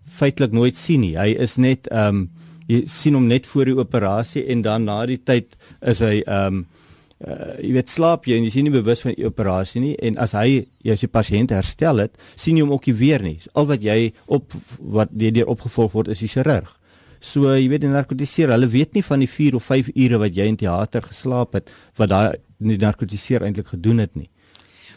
feitelik 0.07 0.53
nooit 0.53 0.77
sien 0.77 1.03
nie. 1.05 1.15
Hy 1.19 1.35
is 1.47 1.57
net 1.63 1.91
ehm 1.93 2.25
um, 2.25 2.27
jy 2.67 2.81
sien 2.91 3.15
hom 3.15 3.29
net 3.31 3.45
voor 3.47 3.69
die 3.69 3.77
operasie 3.79 4.43
en 4.51 4.65
dan 4.65 4.89
na 4.89 5.05
die 5.07 5.21
tyd 5.23 5.55
is 5.87 6.01
hy 6.03 6.23
ehm 6.25 6.63
um, 6.63 6.65
uh, 7.25 7.53
jy 7.63 7.73
weet 7.77 7.93
slaap 7.93 8.27
jy 8.27 8.39
en 8.39 8.47
jy 8.47 8.51
sien 8.53 8.67
nie 8.67 8.75
bewus 8.75 9.05
van 9.05 9.15
die 9.17 9.27
operasie 9.29 9.83
nie 9.83 9.95
en 10.03 10.19
as 10.23 10.35
hy 10.37 10.65
jy 10.85 10.97
se 10.99 11.09
pasiënt 11.09 11.55
herstel 11.55 12.03
het, 12.03 12.19
sien 12.35 12.59
jy 12.59 12.67
hom 12.67 12.75
ook 12.75 12.91
nie 12.91 12.97
weer 12.99 13.23
nie. 13.23 13.39
Al 13.55 13.69
wat 13.71 13.85
jy 13.85 14.13
op 14.27 14.57
wat 14.81 15.15
deur 15.15 15.55
opgevolg 15.55 15.95
word 15.95 16.13
is 16.15 16.25
die 16.25 16.33
chirurg. 16.33 16.75
So 17.21 17.49
jy 17.49 17.69
weet 17.73 17.87
die 17.87 17.93
narkotiseer, 17.93 18.53
hulle 18.53 18.69
weet 18.71 18.95
nie 18.95 19.05
van 19.07 19.23
die 19.25 19.31
4 19.31 19.57
of 19.57 19.65
5 19.65 19.95
ure 19.95 20.21
wat 20.23 20.37
jy 20.37 20.47
in 20.51 20.59
teater 20.61 21.07
geslaap 21.07 21.57
het 21.57 21.71
wat 21.97 22.13
daai 22.13 22.37
die 22.59 22.79
narkotiseer 22.81 23.45
eintlik 23.47 23.73
gedoen 23.75 24.03
het 24.05 24.15
nie. 24.17 24.29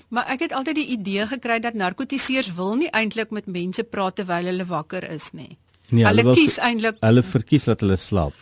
Maar 0.09 0.25
ek 0.33 0.47
het 0.47 0.53
altyd 0.57 0.75
die 0.79 0.87
idee 0.97 1.25
gekry 1.29 1.59
dat 1.61 1.73
narkotiseers 1.77 2.53
wil 2.57 2.75
nie 2.79 2.89
eintlik 2.97 3.29
met 3.35 3.45
mense 3.45 3.83
praat 3.85 4.15
terwyl 4.17 4.49
hulle 4.49 4.65
wakker 4.65 5.05
is 5.13 5.31
nie. 5.37 5.57
Nee, 5.89 6.05
hulle 6.05 6.23
wil- 6.23 6.35
kies 6.37 6.57
eintlik 6.61 6.97
Hulle 7.01 7.23
verkies 7.25 7.63
dat 7.65 7.81
hulle 7.81 7.97
slaap. 7.97 8.33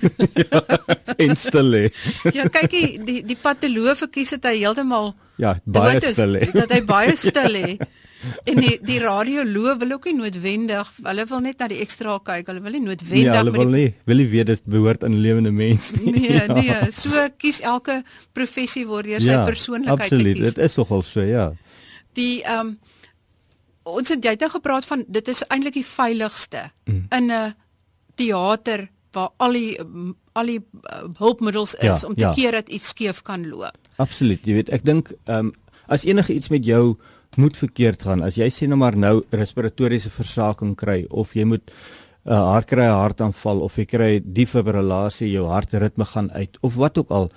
ja, 0.40 0.60
en 1.20 1.36
stil 1.36 1.66
lê. 1.72 1.82
Ja, 2.32 2.46
kykie, 2.48 2.98
die 3.04 3.18
die 3.28 3.36
patoloog 3.36 3.98
verkies 4.00 4.32
dit 4.36 4.44
hy 4.48 4.54
heeltemal 4.62 5.12
Ja, 5.36 5.58
baie 5.64 6.00
stil 6.00 6.32
lê. 6.38 6.46
Dat 6.56 6.72
hy 6.72 6.80
baie 6.88 7.16
stil 7.20 7.50
lê. 7.52 7.66
En 8.50 8.56
die 8.60 8.78
die 8.82 8.98
radioloog 9.02 9.78
wil 9.78 9.92
ook 9.92 10.04
nie 10.04 10.14
noodwendig, 10.14 10.90
hulle 11.02 11.24
wil 11.26 11.40
net 11.40 11.58
na 11.58 11.68
die 11.68 11.80
ekstra 11.84 12.18
kyk, 12.18 12.46
hulle 12.46 12.60
wil 12.64 12.72
nie 12.72 12.80
noodwendig 12.84 13.36
hulle 13.36 13.52
wil 13.52 13.70
nie 13.74 13.94
wil 14.04 14.16
nie 14.22 14.26
weet 14.32 14.46
dit 14.46 14.62
behoort 14.64 15.04
aan 15.04 15.18
lewende 15.20 15.50
mens 15.52 15.92
nie. 15.96 16.12
Nee, 16.12 16.32
Ja. 16.46 16.52
nee, 16.54 16.90
so 16.90 17.28
kies 17.38 17.60
elke 17.60 18.02
professie 18.32 18.86
word 18.86 19.06
deur 19.06 19.20
sy 19.20 19.36
persoonlikheid 19.46 20.00
absoluut. 20.10 20.36
gekies. 20.36 20.54
Dit 20.54 20.64
is 20.70 20.76
nogal 20.76 21.02
so, 21.02 21.20
ja. 21.22 21.52
Die 22.14 22.42
ehm 22.44 22.66
um, 22.66 22.78
ons 23.86 24.08
het 24.10 24.24
jy 24.24 24.30
het 24.34 24.40
nou 24.42 24.50
gepraat 24.50 24.84
van 24.86 25.04
dit 25.06 25.28
is 25.28 25.44
eintlik 25.46 25.74
die 25.78 25.86
veiligste 25.86 26.70
Mm. 26.86 27.06
in 27.10 27.30
'n 27.30 27.54
teater 28.16 28.88
waar 29.12 29.30
al 29.38 29.52
die 29.52 29.78
al 30.36 30.46
die 30.46 30.58
uh, 30.60 31.04
hulpmiddels 31.18 31.74
is 31.74 32.00
Ja, 32.02 32.06
om 32.08 32.14
te 32.14 32.20
ja. 32.26 32.32
keer 32.34 32.52
dat 32.52 32.68
iets 32.68 32.88
skeef 32.88 33.22
kan 33.22 33.48
loop. 33.48 33.76
Absoluut. 33.96 34.40
Jy 34.44 34.52
weet, 34.58 34.68
ek 34.70 34.84
dink 34.84 35.12
ehm 35.24 35.46
um, 35.46 35.52
as 35.88 36.02
enige 36.04 36.34
iets 36.34 36.48
met 36.48 36.64
jou 36.64 36.96
moet 37.36 37.56
verkeerd 37.56 38.02
gaan, 38.02 38.22
as 38.22 38.36
jy 38.36 38.48
sê 38.50 38.66
nou 38.68 38.78
maar 38.80 38.96
nou 38.96 39.22
respiratoriese 39.30 40.10
versaking 40.10 40.74
kry 40.76 41.04
of 41.10 41.34
jy 41.36 41.44
moet 41.44 41.64
uh, 42.26 42.52
hart 42.52 42.68
kry 42.70 42.86
'n 42.86 43.00
hartaanval 43.02 43.60
of 43.62 43.76
jy 43.78 43.84
kry 43.84 44.20
defibrillasie, 44.20 45.32
jou 45.32 45.46
hartritme 45.46 46.04
gaan 46.04 46.30
uit 46.32 46.58
of 46.62 46.74
wat 46.74 46.98
ook 46.98 47.10
al, 47.10 47.30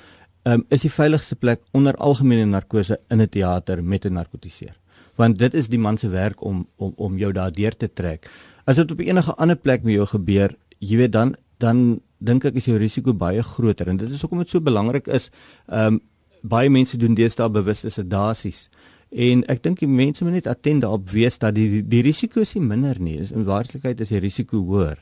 um, 0.46 0.66
is 0.70 0.82
die 0.82 0.92
veiligste 0.92 1.36
plek 1.36 1.62
onder 1.74 1.96
algemene 1.98 2.46
narkose 2.46 3.00
in 3.10 3.22
'n 3.22 3.30
teater 3.30 3.84
met 3.84 4.06
'n 4.06 4.14
narkotiseer. 4.14 4.76
Want 5.16 5.38
dit 5.38 5.54
is 5.54 5.68
die 5.68 5.80
man 5.80 5.98
se 5.98 6.08
werk 6.10 6.42
om 6.42 6.68
om 6.78 6.94
om 6.96 7.18
jou 7.18 7.32
daardeur 7.32 7.76
te 7.76 7.94
trek. 7.94 8.30
As 8.66 8.76
dit 8.76 8.92
op 8.92 9.00
enige 9.00 9.36
ander 9.36 9.56
plek 9.56 9.84
met 9.84 9.94
jou 9.94 10.06
gebeur, 10.06 10.56
jy 10.80 10.98
weet 10.98 11.12
dan 11.12 11.36
dan 11.58 12.02
dink 12.18 12.46
ek 12.46 12.56
is 12.56 12.66
jou 12.66 12.78
risiko 12.78 13.14
baie 13.14 13.44
groter 13.44 13.88
en 13.88 13.98
dit 13.98 14.12
is 14.12 14.22
hoekom 14.22 14.40
dit 14.40 14.50
so 14.50 14.62
belangrik 14.62 15.08
is. 15.08 15.30
Ehm 15.68 15.94
um, 15.94 16.02
baie 16.42 16.70
mense 16.70 16.98
doen 16.98 17.16
deesdae 17.16 17.50
bewuste 17.50 17.90
sedasies. 17.90 18.70
En 19.10 19.42
ek 19.50 19.64
dink 19.64 19.80
die 19.80 19.90
mense 19.90 20.24
moet 20.24 20.38
net 20.38 20.48
attent 20.48 20.82
daarop 20.86 21.10
wees 21.10 21.40
dat 21.42 21.56
die 21.56 21.68
die, 21.70 21.82
die 21.82 22.02
risiko 22.06 22.42
is 22.42 22.54
nie 22.54 22.66
minder 22.66 23.00
nie. 23.02 23.18
Is 23.18 23.32
in 23.32 23.48
werklikheid 23.48 24.02
is 24.02 24.14
die 24.14 24.22
risiko 24.22 24.62
hoër. 24.62 25.00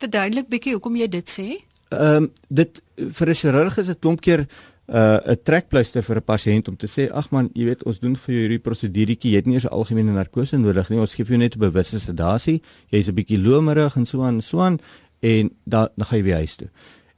Verduidelik 0.00 0.48
bietjie 0.48 0.74
hoekom 0.76 0.96
jy 0.96 1.08
dit 1.08 1.28
sê? 1.28 1.48
Ehm 1.90 2.24
um, 2.24 2.30
dit 2.48 2.82
vir 2.96 3.28
'n 3.28 3.34
chirurg 3.34 3.78
is 3.78 3.86
dit 3.86 4.00
klomp 4.00 4.20
keer 4.20 4.40
'n 4.40 4.46
uh, 4.92 5.32
'n 5.32 5.40
trekpleister 5.42 6.02
vir 6.02 6.16
'n 6.16 6.28
pasiënt 6.32 6.68
om 6.68 6.76
te 6.76 6.86
sê 6.86 7.08
ag 7.10 7.30
man, 7.30 7.50
jy 7.54 7.64
weet 7.64 7.84
ons 7.84 7.98
doen 7.98 8.16
vir 8.16 8.34
jou 8.34 8.42
hierdie 8.42 8.58
proseduretjie, 8.58 9.30
jy 9.32 9.36
het 9.36 9.46
nie 9.46 9.54
eers 9.54 9.64
'n 9.64 9.72
algemene 9.72 10.12
narkose 10.12 10.56
nodig 10.56 10.90
nie. 10.90 11.00
Ons 11.00 11.14
gee 11.14 11.24
vir 11.24 11.36
jou 11.36 11.42
net 11.42 11.56
'n 11.56 11.60
bewuste 11.60 12.00
sedasie. 12.00 12.62
Jy's 12.90 13.08
'n 13.08 13.14
bietjie 13.14 13.38
lomerig 13.38 13.96
en 13.96 14.06
so 14.06 14.22
aan 14.22 14.34
en 14.34 14.42
so 14.42 14.60
aan 14.60 14.78
en 15.20 15.50
dan 15.64 15.88
dan 15.96 16.06
gaan 16.06 16.18
jy 16.18 16.24
weer 16.24 16.36
huis 16.36 16.56
toe. 16.56 16.68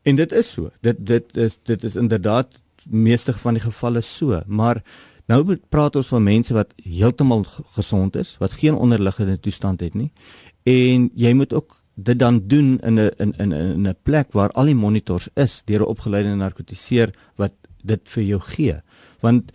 En 0.04 0.16
dit 0.16 0.32
is 0.32 0.52
so. 0.52 0.70
Dit 0.82 1.06
dit 1.06 1.36
is 1.36 1.58
dit 1.62 1.84
is 1.84 1.96
inderdaad 1.96 2.60
meeste 2.84 3.32
van 3.32 3.54
die 3.54 3.62
gevalle 3.62 4.00
so, 4.00 4.42
maar 4.46 4.82
nou 5.32 5.56
praat 5.72 5.96
ons 5.96 6.10
van 6.12 6.24
mense 6.24 6.54
wat 6.54 6.74
heeltemal 6.84 7.44
gesond 7.76 8.16
is, 8.20 8.36
wat 8.42 8.58
geen 8.60 8.76
onderliggende 8.76 9.38
toestand 9.40 9.80
het 9.80 9.96
nie. 9.98 10.10
En 10.68 11.08
jy 11.18 11.32
moet 11.34 11.52
ook 11.56 11.78
dit 11.94 12.18
dan 12.18 12.40
doen 12.48 12.78
in 12.80 13.00
'n 13.00 13.10
in 13.18 13.52
in 13.52 13.88
'n 13.88 13.96
plek 14.02 14.32
waar 14.32 14.52
al 14.52 14.64
die 14.64 14.74
monitors 14.74 15.28
is 15.34 15.62
deur 15.64 15.80
'n 15.80 15.92
opgeleide 15.94 16.34
narkotiseer 16.34 17.14
wat 17.36 17.52
dit 17.84 18.00
vir 18.04 18.22
jou 18.22 18.40
gee. 18.40 18.76
Want 19.20 19.52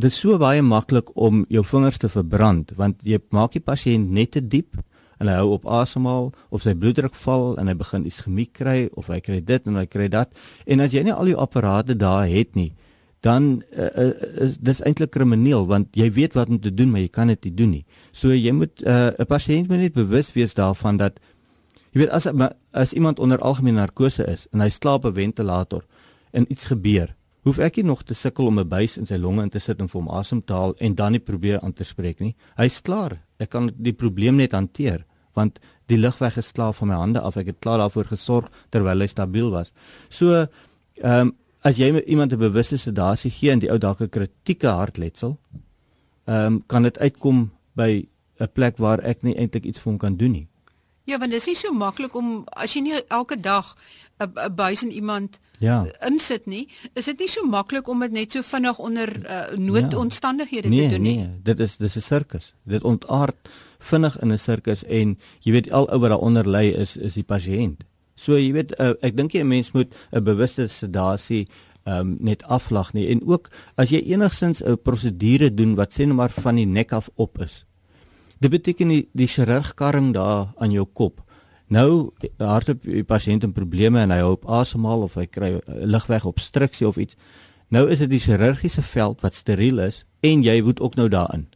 dit 0.00 0.10
is 0.10 0.18
so 0.18 0.38
baie 0.40 0.62
maklik 0.64 1.10
om 1.18 1.42
jou 1.52 1.62
vingers 1.66 1.98
te 2.00 2.08
verbrand 2.08 2.72
want 2.78 3.02
jy 3.06 3.18
maak 3.36 3.52
die 3.56 3.64
pasiënt 3.64 4.12
net 4.16 4.32
te 4.36 4.40
diep 4.40 4.78
en 5.20 5.28
hy 5.28 5.36
hou 5.36 5.50
op 5.56 5.66
asemhaal 5.80 6.30
of 6.48 6.64
sy 6.64 6.72
bloeddruk 6.78 7.16
val 7.24 7.58
en 7.60 7.68
hy 7.68 7.74
begin 7.76 8.06
ischemie 8.08 8.48
kry 8.56 8.88
of 9.00 9.10
hy 9.12 9.20
kry 9.24 9.40
dit 9.44 9.66
en 9.68 9.76
hy 9.76 9.86
kry 9.90 10.08
dat 10.12 10.32
en 10.66 10.84
as 10.84 10.96
jy 10.96 11.04
nie 11.04 11.16
al 11.16 11.28
jou 11.32 11.40
apparate 11.42 11.96
daar 12.00 12.28
het 12.30 12.56
nie 12.56 12.70
dan 13.20 13.62
uh, 13.76 14.12
is 14.40 14.56
dis 14.58 14.80
eintlik 14.80 15.10
krimineel 15.12 15.66
want 15.68 15.96
jy 15.96 16.08
weet 16.16 16.34
wat 16.38 16.48
om 16.48 16.60
te 16.60 16.72
doen 16.74 16.90
maar 16.90 17.02
jy 17.04 17.10
kan 17.12 17.28
dit 17.28 17.44
nie 17.44 17.54
doen 17.54 17.70
nie. 17.70 17.84
So 18.12 18.32
jy 18.32 18.52
moet 18.52 18.82
'n 18.82 18.88
uh, 18.88 19.26
pasiënt 19.28 19.68
moet 19.68 19.78
net 19.78 19.94
bewus 19.94 20.32
wees 20.32 20.54
daarvan 20.54 20.96
dat 20.96 21.20
jy 21.92 22.00
weet 22.00 22.10
as 22.10 22.26
as 22.72 22.92
iemand 22.92 23.18
onder 23.18 23.38
algemene 23.38 23.76
narkose 23.76 24.24
is 24.24 24.46
en 24.52 24.60
hy 24.60 24.68
slaap 24.68 25.04
op 25.04 25.12
'n 25.12 25.14
ventilator 25.14 25.84
en 26.32 26.46
iets 26.48 26.64
gebeur, 26.64 27.14
hoef 27.42 27.58
ek 27.58 27.76
nie 27.76 27.84
nog 27.84 28.02
te 28.04 28.14
sukkel 28.14 28.46
om 28.46 28.58
'n 28.58 28.68
buis 28.68 28.96
in 28.96 29.06
sy 29.06 29.16
longe 29.16 29.42
in 29.42 29.50
te 29.50 29.58
sit 29.58 29.80
en 29.80 29.88
vir 29.88 30.00
hom 30.00 30.08
asem 30.08 30.42
te 30.42 30.52
haal 30.52 30.74
en 30.78 30.94
dan 30.94 31.12
nie 31.12 31.20
probeer 31.20 31.60
aan 31.60 31.72
te 31.72 31.84
spreek 31.84 32.20
nie. 32.20 32.34
Hy's 32.56 32.80
klaar. 32.80 33.20
Ek 33.38 33.50
kan 33.50 33.70
die 33.76 33.92
probleem 33.92 34.36
net 34.36 34.52
hanteer 34.52 35.04
want 35.34 35.60
die 35.86 35.98
lugweg 35.98 36.36
is 36.36 36.52
klaar 36.52 36.72
van 36.72 36.88
my 36.88 36.94
hande 36.94 37.20
af. 37.20 37.36
Ek 37.36 37.46
het 37.46 37.60
klaar 37.60 37.78
daarvoor 37.78 38.04
gesorg 38.04 38.50
terwyl 38.70 39.00
hy 39.00 39.06
stabiel 39.06 39.50
was. 39.50 39.72
So 40.08 40.46
ehm 41.02 41.20
um, 41.20 41.36
as 41.62 41.76
jy 41.76 42.02
iemand 42.06 42.32
'n 42.32 42.38
bewuste 42.38 42.76
sedasie 42.76 43.30
gee 43.30 43.50
en 43.50 43.58
die 43.58 43.70
ou 43.70 43.78
dalk 43.78 44.00
'n 44.00 44.08
kritieke 44.08 44.66
hartletsel, 44.66 45.38
ehm 46.24 46.46
um, 46.46 46.62
kan 46.66 46.82
dit 46.82 46.98
uitkom 46.98 47.50
by 47.76 48.06
'n 48.40 48.48
plek 48.52 48.76
waar 48.76 49.00
ek 49.00 49.22
nie 49.22 49.36
eintlik 49.36 49.64
iets 49.64 49.78
vir 49.78 49.90
hom 49.92 49.98
kan 49.98 50.16
doen 50.16 50.32
nie. 50.32 50.48
Ja, 51.04 51.18
want 51.18 51.30
dit 51.30 51.40
is 51.40 51.46
nie 51.46 51.56
so 51.56 51.72
maklik 51.72 52.14
om 52.14 52.44
as 52.52 52.74
jy 52.74 52.80
nie 52.80 53.02
elke 53.08 53.40
dag 53.40 53.76
'n 54.20 54.54
buis 54.54 54.82
in 54.82 54.92
iemand 54.92 55.40
Ja. 55.58 55.86
insit 56.06 56.46
nie, 56.46 56.68
is 56.94 57.04
dit 57.04 57.18
nie 57.18 57.28
so 57.28 57.44
maklik 57.46 57.88
om 57.88 58.00
dit 58.00 58.12
net 58.12 58.32
so 58.32 58.42
vinnig 58.42 58.78
onder 58.78 59.08
uh, 59.26 59.56
noodomstandighede 59.56 60.68
nee, 60.68 60.88
te 60.88 60.94
doen 60.94 61.02
nie. 61.02 61.16
Nee, 61.16 61.40
dit 61.42 61.60
is 61.60 61.76
dis 61.76 61.96
'n 61.96 62.00
sirkus. 62.00 62.54
Dit 62.64 62.82
ontaard 62.82 63.36
vinnig 63.78 64.20
in 64.20 64.32
'n 64.32 64.38
sirkus 64.38 64.84
en 64.84 65.18
jy 65.40 65.52
weet 65.52 65.70
al 65.70 65.92
oor 65.92 66.08
daaronder 66.08 66.48
lê 66.48 66.78
is 66.78 66.96
is 66.96 67.14
die 67.14 67.24
pasiënt. 67.24 67.84
So 68.20 68.36
jy 68.36 68.52
weet 68.52 68.74
uh, 68.76 68.92
ek 69.00 69.16
dink 69.16 69.32
jy 69.32 69.40
'n 69.40 69.48
mens 69.48 69.72
moet 69.72 69.94
'n 70.12 70.24
bewuste 70.24 70.68
sedasie 70.68 71.48
um 71.88 72.16
net 72.20 72.42
aflag 72.44 72.92
nie 72.92 73.08
en 73.08 73.22
ook 73.24 73.48
as 73.80 73.88
jy 73.90 74.02
enigsins 74.12 74.60
'n 74.62 74.76
prosedure 74.76 75.48
doen 75.54 75.74
wat 75.76 75.92
sê 75.92 76.04
net 76.06 76.16
maar 76.16 76.30
van 76.30 76.56
die 76.56 76.66
nek 76.66 76.92
af 76.92 77.08
op 77.16 77.40
is. 77.40 77.64
Dit 78.40 78.50
beteken 78.50 78.88
die, 78.88 79.08
die 79.12 79.26
chirurgkarring 79.26 80.12
daar 80.14 80.52
aan 80.56 80.72
jou 80.72 80.86
kop. 80.92 81.20
Nou 81.68 82.12
hardop 82.38 82.82
die 82.82 83.04
pasiënt 83.04 83.44
'n 83.44 83.52
probleme 83.52 84.00
en 84.00 84.10
hy 84.10 84.18
hou 84.18 84.32
op 84.32 84.48
asemhaal 84.48 85.02
of 85.02 85.14
hy 85.14 85.26
kry 85.26 85.52
uh, 85.54 85.60
lugwegobstruksie 85.66 86.86
of 86.88 86.96
iets. 86.96 87.16
Nou 87.68 87.88
is 87.88 87.98
dit 87.98 88.10
die 88.10 88.20
chirurgiese 88.20 88.82
veld 88.82 89.20
wat 89.20 89.34
steriel 89.34 89.78
is 89.78 90.04
en 90.20 90.42
jy 90.42 90.60
moet 90.62 90.80
ook 90.80 90.96
nou 90.96 91.08
daarin. 91.08 91.46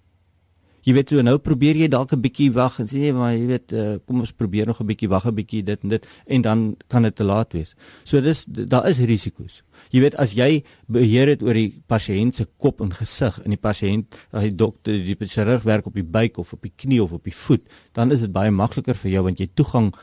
Jy 0.85 0.93
weet 0.93 1.12
so 1.14 1.23
nou 1.25 1.38
probeer 1.41 1.79
jy 1.81 1.88
dalk 1.88 2.12
'n 2.12 2.21
bietjie 2.21 2.50
wag 2.53 2.79
en 2.81 2.87
sê 2.87 3.07
jy 3.07 3.12
maar 3.12 3.33
jy 3.33 3.47
weet 3.49 3.73
uh, 3.73 3.97
kom 4.07 4.21
ons 4.21 4.33
probeer 4.33 4.67
nog 4.67 4.81
'n 4.81 4.87
bietjie 4.87 5.09
wag 5.09 5.26
'n 5.26 5.35
bietjie 5.35 5.62
dit 5.64 5.83
en 5.83 5.88
dit 5.88 6.07
en 6.26 6.43
dan 6.43 6.76
kan 6.88 7.03
dit 7.03 7.14
te 7.14 7.25
laat 7.25 7.53
wees. 7.53 7.75
So 8.05 8.21
dis 8.21 8.45
daar 8.45 8.88
is 8.88 8.99
risiko's. 8.99 9.62
Jy 9.91 10.00
weet 10.00 10.17
as 10.17 10.33
jy 10.33 10.64
beheer 10.87 11.29
het 11.29 11.43
oor 11.43 11.55
die 11.55 11.83
pasiënt 11.87 12.35
se 12.35 12.47
kop 12.59 12.81
en 12.81 12.93
gesig 12.93 13.38
en 13.45 13.50
die 13.50 13.61
pasiënt 13.61 14.14
die 14.33 14.55
dokter 14.55 14.93
die 14.93 15.17
chirurg 15.26 15.62
werk 15.62 15.87
op 15.87 15.95
die 15.95 16.05
buik 16.05 16.38
of 16.38 16.53
op 16.53 16.62
die 16.62 16.73
knie 16.76 17.03
of 17.03 17.12
op 17.12 17.25
die 17.25 17.35
voet, 17.35 17.62
dan 17.93 18.12
is 18.12 18.21
dit 18.21 18.33
baie 18.33 18.50
makliker 18.50 18.95
vir 18.95 19.11
jou 19.11 19.23
want 19.25 19.38
jy 19.38 19.49
toegang 19.55 19.95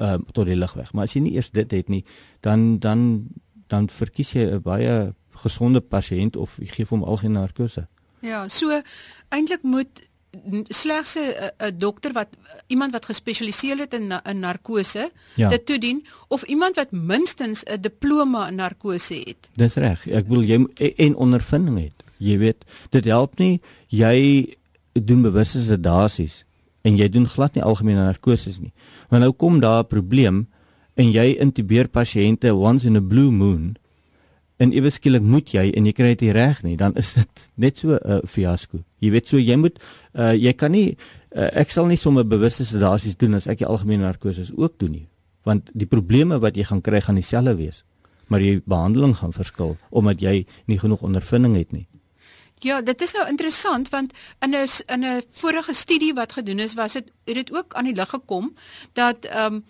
uh, 0.00 0.18
tot 0.32 0.46
die 0.46 0.56
lugweg. 0.56 0.92
Maar 0.92 1.04
as 1.04 1.14
jy 1.14 1.20
nie 1.20 1.34
eers 1.34 1.50
dit 1.50 1.70
het 1.70 1.88
nie, 1.88 2.04
dan 2.40 2.78
dan 2.78 3.28
dan 3.68 3.88
verkies 3.88 4.32
jy 4.32 4.44
'n 4.54 4.62
baie 4.62 5.14
gesonde 5.44 5.80
pasiënt 5.80 6.36
of 6.36 6.58
jy 6.58 6.66
gee 6.66 6.86
hom 6.90 7.02
algemene 7.02 7.40
narkose. 7.40 7.88
Ja, 8.20 8.48
so 8.48 8.80
eintlik 9.28 9.62
moet 9.62 10.08
slegs 10.68 11.16
'n 11.16 11.78
dokter 11.78 12.12
wat 12.12 12.28
iemand 12.66 12.92
wat 12.92 13.04
gespesialiseer 13.04 13.78
het 13.78 13.94
in 13.94 14.12
in 14.24 14.38
narkose 14.38 15.10
Ja. 15.34 15.48
dit 15.48 15.66
toedien 15.66 16.06
of 16.28 16.42
iemand 16.42 16.76
wat 16.76 16.90
minstens 16.90 17.62
'n 17.64 17.80
diploma 17.80 18.48
in 18.48 18.54
narkose 18.54 19.14
het. 19.14 19.50
Dis 19.54 19.74
reg. 19.74 20.06
Ek 20.08 20.26
wil 20.28 20.42
jy 20.42 20.54
en, 20.54 20.70
en 20.96 21.14
ondervinding 21.16 21.78
het. 21.78 22.04
Jy 22.18 22.38
weet, 22.38 22.64
dit 22.90 23.04
help 23.04 23.38
nie 23.38 23.60
jy 23.88 24.46
doen 24.92 25.22
bewuste 25.22 25.60
sedasies 25.62 26.44
en 26.82 26.96
jy 26.96 27.08
doen 27.08 27.26
glad 27.28 27.54
nie 27.54 27.62
algemene 27.64 28.04
narkoses 28.04 28.58
nie. 28.58 28.72
Want 29.08 29.22
nou 29.22 29.32
kom 29.32 29.60
daar 29.60 29.82
'n 29.82 29.86
probleem 29.86 30.46
en 30.94 31.10
jy 31.10 31.36
intubeer 31.40 31.88
pasiënte 31.88 32.54
once 32.54 32.86
in 32.86 32.96
a 32.96 33.00
blue 33.00 33.30
moon 33.30 33.76
en 34.56 34.72
ewe 34.72 34.90
skielik 34.90 35.22
moet 35.22 35.50
jy 35.50 35.70
en 35.76 35.86
jy 35.86 35.92
kry 35.92 36.14
dit 36.14 36.32
reg 36.34 36.62
nie, 36.62 36.76
dan 36.76 36.94
is 36.96 37.14
dit 37.14 37.50
net 37.56 37.78
so 37.78 37.88
'n 37.94 38.00
uh, 38.06 38.20
fiasco. 38.26 38.84
Jy 39.00 39.10
weet 39.10 39.28
so 39.28 39.38
jy 39.38 39.56
moet 39.56 39.78
uh, 40.14 40.32
jy 40.32 40.52
kan 40.52 40.72
nie 40.72 40.96
uh, 41.36 41.50
ek 41.52 41.70
sal 41.70 41.86
nie 41.86 41.96
sommer 41.96 42.24
bewuste 42.24 42.64
sedasies 42.64 43.16
doen 43.16 43.34
as 43.34 43.46
ek 43.46 43.58
die 43.58 43.66
algemene 43.66 44.02
narkoses 44.02 44.52
ook 44.56 44.78
doen 44.78 44.90
nie. 44.90 45.08
Want 45.44 45.70
die 45.74 45.86
probleme 45.86 46.38
wat 46.38 46.56
jy 46.56 46.64
gaan 46.64 46.80
kry 46.80 47.00
gaan 47.00 47.14
dieselfde 47.14 47.56
wees 47.56 47.84
maar 48.26 48.40
jy 48.40 48.60
behandeling 48.64 49.16
gaan 49.16 49.32
verskil 49.32 49.76
omdat 49.90 50.22
jy 50.22 50.44
nie 50.70 50.78
genoeg 50.80 51.04
ondervinding 51.04 51.56
het 51.58 51.72
nie. 51.72 51.86
Ja, 52.64 52.80
dit 52.80 53.00
is 53.04 53.12
nou 53.12 53.26
interessant 53.28 53.90
want 53.92 54.12
in 54.40 54.54
'n 54.54 54.68
in 54.86 55.04
'n 55.04 55.22
vorige 55.30 55.72
studie 55.74 56.14
wat 56.14 56.32
gedoen 56.32 56.58
is, 56.58 56.74
was 56.74 56.92
dit 56.92 57.10
het 57.24 57.34
dit 57.34 57.52
ook 57.52 57.74
aan 57.74 57.84
die 57.84 57.94
lig 57.94 58.08
gekom 58.08 58.54
dat 58.92 59.24
ehm 59.24 59.54
um, 59.54 59.64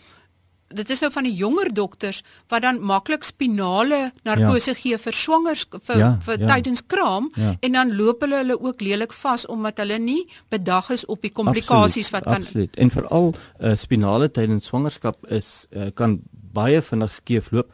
dit 0.68 0.90
is 0.90 1.00
nou 1.04 1.10
van 1.12 1.26
die 1.26 1.34
jonger 1.36 1.70
dokters 1.74 2.22
wat 2.52 2.64
dan 2.64 2.80
maklik 2.80 3.24
spinale 3.24 4.10
narkose 4.26 4.72
ja. 4.72 4.78
gee 4.78 4.98
vir 4.98 5.16
swangers 5.16 5.66
vir 5.72 5.98
ja, 6.00 6.10
vir 6.24 6.40
ja. 6.40 6.48
tydens 6.54 6.84
kraam 6.86 7.30
ja. 7.36 7.54
en 7.60 7.76
dan 7.78 7.92
loop 7.98 8.24
hulle 8.24 8.40
hulle 8.42 8.56
ook 8.60 8.80
lelik 8.80 9.12
vas 9.12 9.46
omdat 9.46 9.82
hulle 9.82 9.98
nie 9.98 10.22
bedag 10.54 10.90
is 10.94 11.06
op 11.06 11.22
die 11.22 11.32
komplikasies 11.32 12.10
wat 12.14 12.24
kan 12.28 12.42
Absoluut. 12.44 12.76
En 12.76 12.90
veral 12.90 13.34
uh, 13.34 13.74
spinale 13.76 14.30
tydens 14.30 14.66
swangerskap 14.70 15.20
is 15.32 15.66
uh, 15.72 15.90
kan 15.94 16.18
baie 16.54 16.82
vinnig 16.82 17.12
skeefloop 17.12 17.70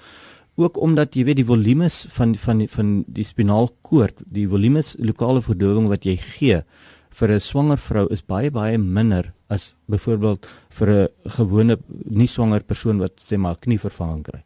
ook 0.60 0.76
omdat 0.82 1.16
jy 1.16 1.24
weet 1.24 1.40
die 1.40 1.48
volumes 1.48 2.04
van 2.12 2.34
van 2.36 2.60
die, 2.60 2.68
van 2.68 2.92
die 3.08 3.24
spinaalkoord, 3.24 4.24
die 4.26 4.48
volumes 4.48 4.94
lokale 4.98 5.42
verdowing 5.42 5.88
wat 5.88 6.04
jy 6.04 6.18
gee 6.20 6.62
vir 7.10 7.28
'n 7.30 7.40
swanger 7.40 7.78
vrou 7.78 8.06
is 8.10 8.22
baie 8.22 8.50
baie 8.50 8.78
minder 8.78 9.32
as 9.48 9.74
byvoorbeeld 9.88 10.46
vir 10.70 10.88
'n 10.88 11.08
gewone 11.36 11.78
nie 12.04 12.26
swanger 12.26 12.62
persoon 12.62 12.98
wat 12.98 13.20
sê 13.20 13.36
maar 13.36 13.56
knievervanging 13.56 14.22
kry. 14.22 14.42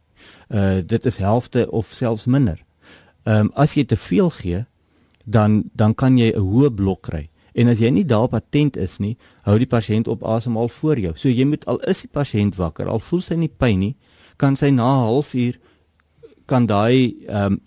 Uh 0.49 0.81
dit 0.81 1.05
is 1.05 1.17
helfte 1.17 1.71
of 1.71 1.93
selfs 1.93 2.25
minder. 2.25 2.59
Ehm 3.25 3.39
um, 3.39 3.51
as 3.55 3.73
jy 3.75 3.83
te 3.85 3.97
veel 3.97 4.29
gee, 4.29 4.65
dan 5.25 5.69
dan 5.75 5.93
kan 5.95 6.17
jy 6.17 6.31
'n 6.35 6.39
hoë 6.39 6.75
blok 6.75 7.01
kry. 7.01 7.29
En 7.53 7.67
as 7.67 7.79
jy 7.79 7.89
nie 7.89 8.05
daar 8.05 8.27
patent 8.27 8.77
is 8.77 8.97
nie, 8.99 9.17
hou 9.41 9.57
die 9.57 9.67
pasiënt 9.67 10.07
op 10.07 10.23
asemhaal 10.23 10.69
voor 10.69 10.99
jou. 10.99 11.13
So 11.15 11.29
jy 11.29 11.45
moet 11.45 11.65
al 11.65 11.79
is 11.79 12.01
die 12.01 12.11
pasiënt 12.11 12.55
wakker, 12.55 12.87
al 12.87 12.99
voel 12.99 13.21
sy 13.21 13.35
nie 13.35 13.49
pyn 13.49 13.79
nie, 13.79 13.95
kan 14.37 14.55
sy 14.55 14.69
na 14.69 14.83
'n 14.83 15.05
halfuur 15.07 15.59
kan 16.45 16.65
daai 16.65 17.15
ehm 17.27 17.53
um, 17.53 17.61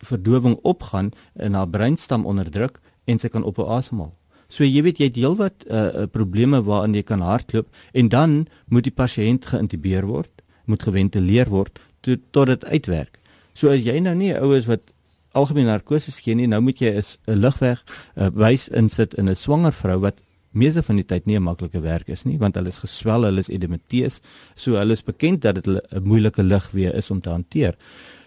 verdowing 0.00 0.58
opgaan 0.62 1.10
en 1.36 1.54
haar 1.54 1.68
breinstam 1.68 2.26
onderdruk 2.26 2.80
en 3.04 3.18
sy 3.18 3.28
kan 3.28 3.44
op 3.44 3.58
asemhaal. 3.58 4.14
So 4.50 4.66
jy 4.66 4.82
weet 4.82 4.98
jy 4.98 5.08
het 5.10 5.18
heelwat 5.18 5.66
uh, 5.70 6.06
probleme 6.10 6.58
waaraan 6.66 6.94
jy 6.98 7.04
kan 7.06 7.22
hardloop 7.22 7.68
en 7.94 8.08
dan 8.10 8.46
moet 8.68 8.88
die 8.88 8.94
pasiënt 8.94 9.46
geïntubeer 9.46 10.08
word, 10.10 10.30
moet 10.66 10.82
geventileer 10.82 11.48
word 11.48 11.78
tot 12.02 12.18
tot 12.34 12.50
dit 12.50 12.64
uitwerk. 12.64 13.20
So 13.54 13.70
as 13.70 13.84
jy 13.86 14.00
nou 14.00 14.14
nie 14.14 14.32
'n 14.32 14.42
ou 14.42 14.56
is 14.56 14.66
wat 14.66 14.92
algemene 15.34 15.70
narkose 15.70 16.10
gee 16.10 16.34
nie, 16.34 16.46
nou 16.46 16.60
moet 16.60 16.80
jy 16.80 16.98
'n 16.98 17.38
ligweg 17.38 17.78
uh, 18.16 18.30
wys 18.34 18.68
insit 18.68 19.14
in 19.14 19.28
'n 19.28 19.36
swanger 19.36 19.72
vrou 19.72 20.00
wat 20.00 20.22
meeste 20.52 20.82
van 20.82 20.96
die 20.96 21.06
tyd 21.06 21.26
nie 21.26 21.36
'n 21.36 21.42
maklike 21.42 21.80
werk 21.80 22.08
is 22.08 22.24
nie 22.24 22.38
want 22.38 22.54
hulle 22.54 22.68
is 22.68 22.78
geswel, 22.78 23.22
hulle 23.22 23.40
is 23.40 23.48
edemeteus, 23.48 24.20
so 24.54 24.74
hulle 24.74 24.92
is 24.92 25.02
bekend 25.02 25.42
dat 25.42 25.54
dit 25.54 25.66
'n 25.66 26.02
moeilike 26.02 26.42
lig 26.42 26.70
weer 26.72 26.94
is 26.94 27.10
om 27.10 27.20
te 27.20 27.30
hanteer. 27.30 27.76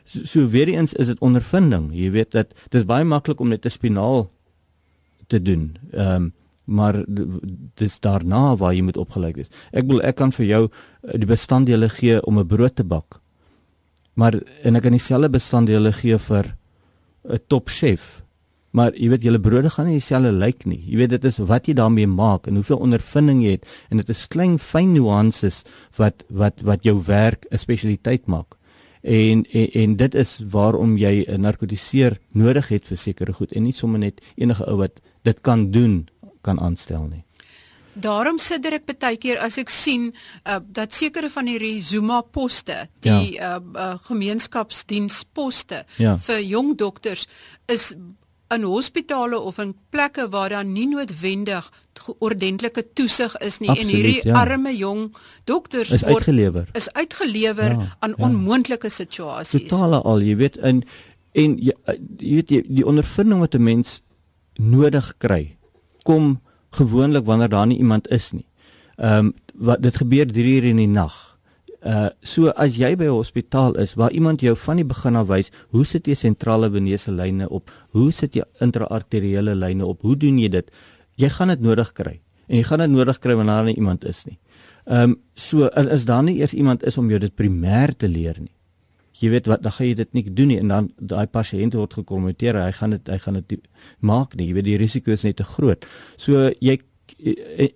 So, 0.06 0.26
so 0.26 0.48
weer 0.48 0.68
eens 0.68 0.94
is 0.94 1.08
dit 1.08 1.20
ondervinding. 1.20 1.92
Jy 1.94 2.12
weet 2.12 2.32
dat 2.32 2.54
dit 2.70 2.82
is 2.82 2.86
baie 2.86 3.04
maklik 3.04 3.40
om 3.40 3.50
net 3.50 3.66
'n 3.66 3.70
spinaal 3.70 4.30
te 5.34 5.42
doen. 5.42 5.68
Ehm 5.92 6.16
um, 6.16 6.32
maar 6.64 6.96
dis 7.76 7.98
daarna 8.00 8.56
waar 8.56 8.72
jy 8.72 8.86
moet 8.88 8.98
opgelyk 8.98 9.36
wees. 9.36 9.50
Ek 9.76 9.84
wil 9.90 10.00
ek 10.08 10.16
kan 10.16 10.32
vir 10.32 10.46
jou 10.48 10.62
eh, 10.70 11.18
die 11.20 11.28
bestanddele 11.28 11.90
gee 11.92 12.22
om 12.24 12.40
'n 12.40 12.48
brood 12.48 12.76
te 12.76 12.86
bak. 12.88 13.20
Maar 14.16 14.40
en 14.64 14.76
ek 14.76 14.84
kan 14.84 14.96
dieselfde 14.96 15.30
bestanddele 15.30 15.92
gee 15.92 16.18
vir 16.18 16.56
'n 17.28 17.40
top 17.48 17.68
chef. 17.70 18.24
Maar 18.72 18.96
jy 18.96 19.10
weet 19.10 19.24
julle 19.24 19.40
brode 19.40 19.70
gaan 19.70 19.86
nie 19.86 20.00
dieselfde 20.00 20.32
lyk 20.32 20.66
nie. 20.66 20.84
Jy 20.88 20.98
weet 20.98 21.10
dit 21.10 21.26
is 21.26 21.38
wat 21.38 21.68
jy 21.68 21.74
daarmee 21.74 22.08
maak 22.08 22.48
en 22.48 22.56
hoeveel 22.56 22.80
ondervinding 22.80 23.44
jy 23.44 23.52
het 23.52 23.66
en 23.90 23.98
dit 23.98 24.10
is 24.10 24.28
klein 24.28 24.58
fyn 24.58 24.94
nuances 24.94 25.64
wat 25.98 26.24
wat 26.30 26.62
wat 26.62 26.84
jou 26.84 27.04
werk 27.04 27.46
'n 27.52 27.58
spesialiteit 27.58 28.28
maak 28.28 28.56
en, 29.04 29.46
en 29.52 29.68
en 29.72 29.96
dit 29.96 30.16
is 30.16 30.42
waarom 30.50 30.98
jy 30.98 31.26
'n 31.28 31.42
narkotiseer 31.42 32.20
nodig 32.32 32.68
het 32.68 32.88
vir 32.88 32.98
sekere 32.98 33.34
goed 33.34 33.52
en 33.52 33.64
nie 33.64 33.74
sommer 33.74 34.00
net 34.00 34.22
enige 34.36 34.66
ou 34.66 34.78
wat 34.78 35.02
dit 35.24 35.42
kan 35.42 35.72
doen 35.72 36.08
kan 36.42 36.60
aanstel 36.60 37.08
nie. 37.08 37.24
Daarom 37.94 38.40
sidder 38.42 38.80
ek 38.80 38.88
baie 38.90 39.18
keer 39.22 39.38
as 39.38 39.60
ek 39.62 39.70
sien 39.70 40.10
uh, 40.10 40.58
dat 40.66 40.96
sekere 40.98 41.30
van 41.30 41.48
hierdie 41.48 41.84
Zuma 41.86 42.22
poste, 42.26 42.88
die 43.06 43.36
ja. 43.36 43.60
uh, 43.60 43.62
uh, 43.78 43.94
gemeenskapsdiensposte 44.08 45.84
ja. 46.02 46.18
vir 46.18 46.42
jong 46.42 46.74
dokters 46.78 47.28
is 47.70 47.94
in 48.54 48.66
hospitale 48.66 49.40
of 49.40 49.60
in 49.62 49.76
plekke 49.90 50.28
waar 50.30 50.50
daar 50.50 50.66
nie 50.66 50.88
noodwendig 50.90 51.70
ordentlike 52.20 52.84
toesig 52.98 53.36
is 53.38 53.60
nie 53.62 53.70
Absoluut, 53.70 53.90
en 53.90 53.96
hierdie 53.96 54.22
ja. 54.28 54.42
arme 54.42 54.74
jong 54.76 55.06
dokters 55.50 55.92
is 55.92 56.04
word 56.04 56.26
uitgelewer. 56.26 56.70
is 56.74 56.90
uitgelewer 56.94 57.78
ja, 57.78 57.88
aan 58.00 58.16
ja. 58.18 58.26
onmoontlike 58.26 58.90
situasies. 58.90 59.70
Totale 59.70 60.02
al, 60.02 60.26
jy 60.26 60.36
weet 60.42 60.58
in 60.58 60.84
en 61.34 61.56
jy, 61.58 61.74
jy 62.20 62.34
weet 62.42 62.52
jy, 62.54 62.64
die 62.82 62.86
ondervinding 62.86 63.40
wat 63.42 63.56
'n 63.56 63.64
mens 63.64 64.02
nodig 64.58 65.14
kry 65.18 65.58
kom 66.04 66.40
gewoonlik 66.72 67.26
wanneer 67.26 67.50
daar 67.50 67.68
nie 67.68 67.78
iemand 67.78 68.08
is 68.08 68.32
nie. 68.32 68.48
Ehm 68.98 69.26
um, 69.26 69.34
wat 69.54 69.82
dit 69.82 69.96
gebeur 69.96 70.26
3 70.26 70.56
uur 70.56 70.64
in 70.64 70.80
die 70.82 70.88
nag. 70.88 71.38
Uh 71.82 72.10
so 72.22 72.50
as 72.50 72.76
jy 72.76 72.96
by 72.96 73.06
'n 73.06 73.18
hospitaal 73.20 73.78
is 73.78 73.94
waar 73.94 74.12
iemand 74.12 74.42
jou 74.42 74.56
van 74.58 74.76
die 74.76 74.86
begin 74.86 75.16
af 75.16 75.28
wys 75.28 75.52
hoe 75.70 75.86
sit 75.86 76.08
jy 76.08 76.16
sentrale 76.16 76.72
venese 76.72 77.12
lyne 77.12 77.50
op, 77.50 77.72
hoe 77.92 78.12
sit 78.12 78.36
jy 78.36 78.44
intraarteriële 78.60 79.56
lyne 79.56 79.86
op, 79.86 80.02
hoe 80.02 80.18
doen 80.18 80.40
jy 80.40 80.50
dit? 80.50 80.72
Jy 81.16 81.30
gaan 81.30 81.48
dit 81.48 81.62
nodig 81.62 81.94
kry. 81.94 82.22
En 82.48 82.58
jy 82.58 82.64
gaan 82.64 82.80
dit 82.80 82.90
nodig 82.90 83.20
kry 83.20 83.36
wanneer 83.36 83.56
daar 83.56 83.66
nie 83.66 83.76
iemand 83.76 84.06
is 84.06 84.26
nie. 84.26 84.40
Ehm 84.86 85.10
um, 85.10 85.20
so 85.36 85.68
is 85.68 86.06
daar 86.06 86.24
nie 86.24 86.40
eers 86.40 86.54
iemand 86.54 86.84
is 86.84 86.98
om 86.98 87.10
jou 87.10 87.20
dit 87.20 87.36
primêr 87.36 87.96
te 87.98 88.08
leer 88.08 88.36
nie. 88.40 88.53
Jy 89.24 89.30
weet 89.32 89.48
wat 89.48 89.64
dan 89.64 89.76
gaan 89.76 89.88
jy 89.88 89.98
dit 90.02 90.16
nie 90.18 90.24
doen 90.28 90.52
nie 90.52 90.60
en 90.60 90.72
dan 90.74 90.90
daai 91.00 91.28
pasiënt 91.32 91.78
word 91.80 91.96
gekommenteer, 92.00 92.60
hy 92.60 92.74
gaan 92.76 92.98
dit 92.98 93.12
hy 93.14 93.20
gaan 93.24 93.40
dit 93.40 93.56
maak 94.00 94.36
nie. 94.36 94.50
Jy 94.50 94.58
weet 94.58 94.68
die 94.68 94.82
risiko 94.82 95.16
is 95.16 95.24
net 95.24 95.40
te 95.40 95.48
groot. 95.48 95.88
So 96.20 96.50
jy 96.60 96.82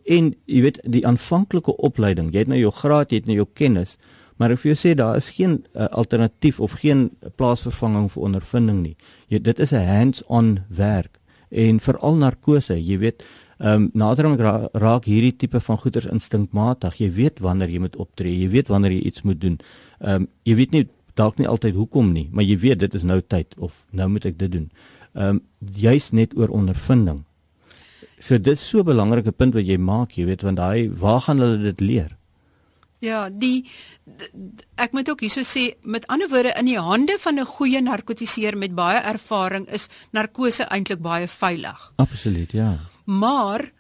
en, 0.08 0.32
jy 0.48 0.62
weet 0.66 0.80
die 0.84 1.06
aanvanklike 1.08 1.76
opleiding, 1.84 2.32
jy 2.34 2.46
het 2.46 2.52
nou 2.52 2.60
jou 2.60 2.72
graad, 2.74 3.12
jy 3.12 3.22
het 3.22 3.28
nou 3.30 3.38
jou 3.42 3.48
kennis, 3.60 3.96
maar 4.40 4.52
ek 4.54 4.62
vir 4.64 4.72
jou 4.72 4.78
sê 4.80 4.94
daar 4.98 5.18
is 5.20 5.30
geen 5.36 5.60
uh, 5.76 5.88
alternatief 5.92 6.60
of 6.64 6.78
geen 6.82 7.08
plaasvervanging 7.40 8.10
vir 8.14 8.28
ondervinding 8.30 8.82
nie. 8.84 8.96
Jy 9.32 9.42
dit 9.48 9.60
is 9.60 9.74
'n 9.74 9.88
hands-on 9.88 10.60
werk 10.70 11.20
en 11.52 11.80
veral 11.80 12.16
narkose, 12.16 12.76
jy 12.76 12.98
weet 13.00 13.24
Ehm 13.58 13.74
um, 13.74 13.90
naderhand 13.94 14.40
ra 14.40 14.70
raak 14.74 15.08
hierdie 15.10 15.34
tipe 15.34 15.60
van 15.60 15.78
goeters 15.82 16.06
instinkmatig. 16.06 17.00
Jy 17.02 17.08
weet 17.14 17.40
wanneer 17.42 17.72
jy 17.74 17.80
moet 17.82 17.96
optree, 17.98 18.36
jy 18.38 18.50
weet 18.54 18.68
wanneer 18.70 18.94
jy 18.94 19.00
iets 19.10 19.24
moet 19.26 19.42
doen. 19.42 19.56
Ehm 20.00 20.14
um, 20.14 20.28
jy 20.46 20.56
weet 20.60 20.76
nie 20.76 20.84
dalk 21.18 21.40
nie 21.42 21.48
altyd 21.50 21.76
hoekom 21.76 22.12
nie, 22.14 22.28
maar 22.32 22.46
jy 22.46 22.58
weet 22.62 22.80
dit 22.86 22.94
is 22.94 23.06
nou 23.08 23.20
tyd 23.22 23.56
of 23.58 23.84
nou 23.92 24.08
moet 24.14 24.26
ek 24.30 24.38
dit 24.38 24.52
doen. 24.52 24.70
Ehm 25.18 25.40
um, 25.40 25.42
juis 25.74 26.12
net 26.14 26.36
oor 26.38 26.54
ondervinding. 26.54 27.24
So 28.20 28.38
dit 28.38 28.54
is 28.54 28.70
so 28.70 28.80
'n 28.80 28.86
belangrike 28.86 29.32
punt 29.32 29.54
wat 29.54 29.66
jy 29.66 29.78
maak, 29.78 30.12
jy 30.18 30.26
weet, 30.26 30.42
want 30.42 30.58
daai 30.58 30.90
waar 30.90 31.22
gaan 31.22 31.40
hulle 31.40 31.58
dit 31.62 31.80
leer? 31.82 32.18
Ja, 33.00 33.30
die 33.30 33.70
ek 34.76 34.92
moet 34.92 35.10
ook 35.10 35.22
hierso 35.22 35.44
sê 35.46 35.78
met 35.82 36.08
ander 36.08 36.30
woorde 36.30 36.54
in 36.58 36.66
die 36.66 36.80
hande 36.80 37.18
van 37.20 37.40
'n 37.40 37.46
goeie 37.46 37.82
narkotiseer 37.82 38.58
met 38.58 38.76
baie 38.76 39.00
ervaring 39.00 39.68
is 39.70 39.90
narkose 40.12 40.64
eintlik 40.64 41.02
baie 41.02 41.28
veilig. 41.28 41.94
Absoluut, 41.96 42.52
ja. 42.52 42.80
Maar 43.06 43.72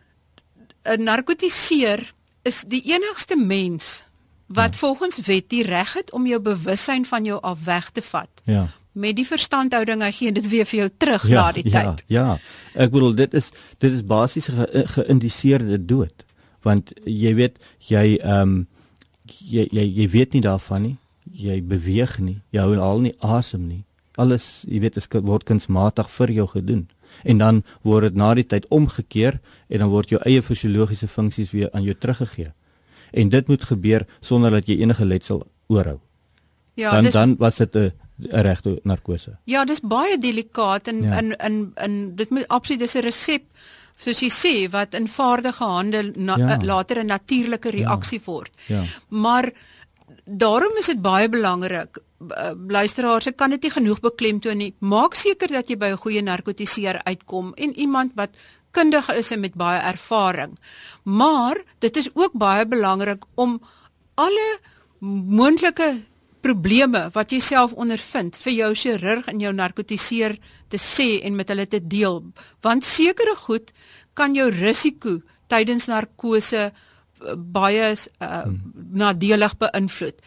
'n 0.85 1.03
narkotiseer 1.03 2.13
is 2.43 2.63
die 2.67 2.81
enigste 2.93 3.35
mens 3.35 4.06
wat 4.47 4.73
ja. 4.73 4.79
volgens 4.79 5.19
wet 5.25 5.49
die 5.49 5.63
reg 5.63 5.93
het 5.93 6.11
om 6.11 6.27
jou 6.27 6.39
bewussyn 6.39 7.05
van 7.05 7.25
jou 7.25 7.41
af 7.41 7.63
weg 7.63 7.89
te 7.91 8.01
vat. 8.01 8.29
Ja 8.43 8.67
met 8.97 9.17
die 9.17 9.25
verstandhouding 9.27 10.01
hy 10.01 10.11
gee 10.15 10.33
dit 10.33 10.47
weer 10.49 10.65
vir 10.65 10.79
jou 10.79 10.87
terug 11.03 11.27
ja, 11.29 11.41
na 11.41 11.51
die 11.53 11.65
ja, 11.67 11.73
tyd. 11.73 12.03
Ja, 12.07 12.23
ja. 12.33 12.37
Ek 12.85 12.93
bedoel 12.93 13.13
dit 13.17 13.35
is 13.37 13.51
dit 13.83 13.91
is 13.93 14.03
basies 14.05 14.49
ge, 14.53 14.85
geïndiseerde 14.95 15.77
dood. 15.89 16.25
Want 16.65 16.93
jy 17.05 17.35
weet 17.37 17.61
jy 17.91 18.17
ehm 18.17 18.41
um, 18.41 18.57
jy, 19.27 19.67
jy 19.75 19.83
jy 20.01 20.07
weet 20.15 20.37
nie 20.37 20.43
daarvan 20.45 20.85
nie. 20.87 20.95
Jy 21.37 21.59
beweeg 21.67 22.17
nie. 22.23 22.39
Jy 22.55 22.63
hou 22.63 22.77
al 22.81 23.03
nie 23.03 23.13
asem 23.19 23.67
nie. 23.67 23.83
Alles, 24.17 24.63
jy 24.65 24.79
weet, 24.81 24.95
is 24.97 25.09
word 25.11 25.45
kunsmatig 25.45 26.07
vir 26.09 26.31
jou 26.33 26.47
gedoen. 26.49 26.87
En 27.27 27.37
dan 27.37 27.59
word 27.85 28.09
dit 28.09 28.15
na 28.17 28.31
die 28.33 28.45
tyd 28.47 28.65
omgekeer 28.73 29.37
en 29.69 29.83
dan 29.83 29.91
word 29.91 30.09
jou 30.09 30.21
eie 30.25 30.41
fisiologiese 30.41 31.09
funksies 31.11 31.51
weer 31.53 31.69
aan 31.73 31.85
jou 31.85 31.93
teruggegee. 31.93 32.53
En 33.11 33.29
dit 33.29 33.47
moet 33.47 33.63
gebeur 33.63 34.05
sonder 34.19 34.51
dat 34.51 34.67
jy 34.67 34.79
enige 34.81 35.05
letsel 35.05 35.47
oorhou. 35.67 35.99
Ja, 36.73 36.91
dan 36.91 37.03
dis, 37.03 37.13
dan 37.13 37.35
was 37.37 37.55
dit 37.55 37.75
'n 37.75 37.91
regte 38.17 38.79
narkose. 38.83 39.37
Ja, 39.43 39.65
dis 39.65 39.81
baie 39.81 40.17
delikaat 40.17 40.87
en 40.87 41.01
ja. 41.03 41.19
in 41.19 41.35
in 41.35 41.71
in 41.75 42.15
dit 42.15 42.29
moet 42.29 42.47
absoluut 42.47 42.79
dis 42.79 42.95
'n 42.95 43.01
resep 43.01 43.43
soos 43.97 44.19
jy 44.19 44.29
sê 44.29 44.69
wat 44.69 44.93
in 44.93 45.07
vaardige 45.07 45.63
hande 45.63 46.11
na, 46.15 46.37
ja. 46.37 46.57
later 46.63 47.03
'n 47.03 47.05
natuurlike 47.05 47.67
ja. 47.67 47.73
reaksie 47.73 48.19
ja. 48.19 48.31
word. 48.31 48.51
Ja. 48.67 48.83
Maar 49.07 49.51
daarom 50.25 50.77
is 50.77 50.85
dit 50.85 51.01
baie 51.01 51.29
belangrik 51.29 51.97
uh, 52.19 52.51
luisteraars, 52.67 53.27
ek 53.27 53.37
kan 53.37 53.53
dit 53.53 53.61
nie 53.61 53.71
genoeg 53.71 53.99
beklemtoon 53.99 54.57
nie. 54.57 54.73
Maak 54.79 55.15
seker 55.15 55.51
dat 55.51 55.69
jy 55.69 55.77
by 55.77 55.91
'n 55.93 56.03
goeie 56.03 56.21
narkotiseer 56.21 57.01
uitkom 57.03 57.53
en 57.53 57.73
iemand 57.77 58.11
wat 58.15 58.29
kundig 58.77 59.09
is 59.15 59.31
en 59.33 59.41
met 59.41 59.57
baie 59.57 59.81
ervaring. 59.81 60.53
Maar 61.03 61.63
dit 61.83 61.97
is 61.97 62.09
ook 62.13 62.37
baie 62.37 62.65
belangrik 62.65 63.25
om 63.35 63.57
alle 64.15 64.47
moontlike 64.99 65.95
probleme 66.45 67.07
wat 67.13 67.33
jy 67.33 67.39
self 67.43 67.73
ondervind 67.73 68.37
vir 68.39 68.53
jou 68.53 68.71
chirurg 68.77 69.27
en 69.31 69.41
jou 69.41 69.53
narkotiseer 69.53 70.37
te 70.71 70.79
sê 70.81 71.17
en 71.25 71.35
met 71.35 71.49
hulle 71.49 71.65
te 71.67 71.81
deel 71.81 72.21
want 72.65 72.85
sekere 72.85 73.35
goed 73.47 73.73
kan 74.17 74.35
jou 74.37 74.47
risiko 74.53 75.17
tydens 75.51 75.87
narkose 75.89 76.69
baie 77.35 77.85
uh, 78.21 78.43
nadelig 78.93 79.55
beïnvloed. 79.57 80.19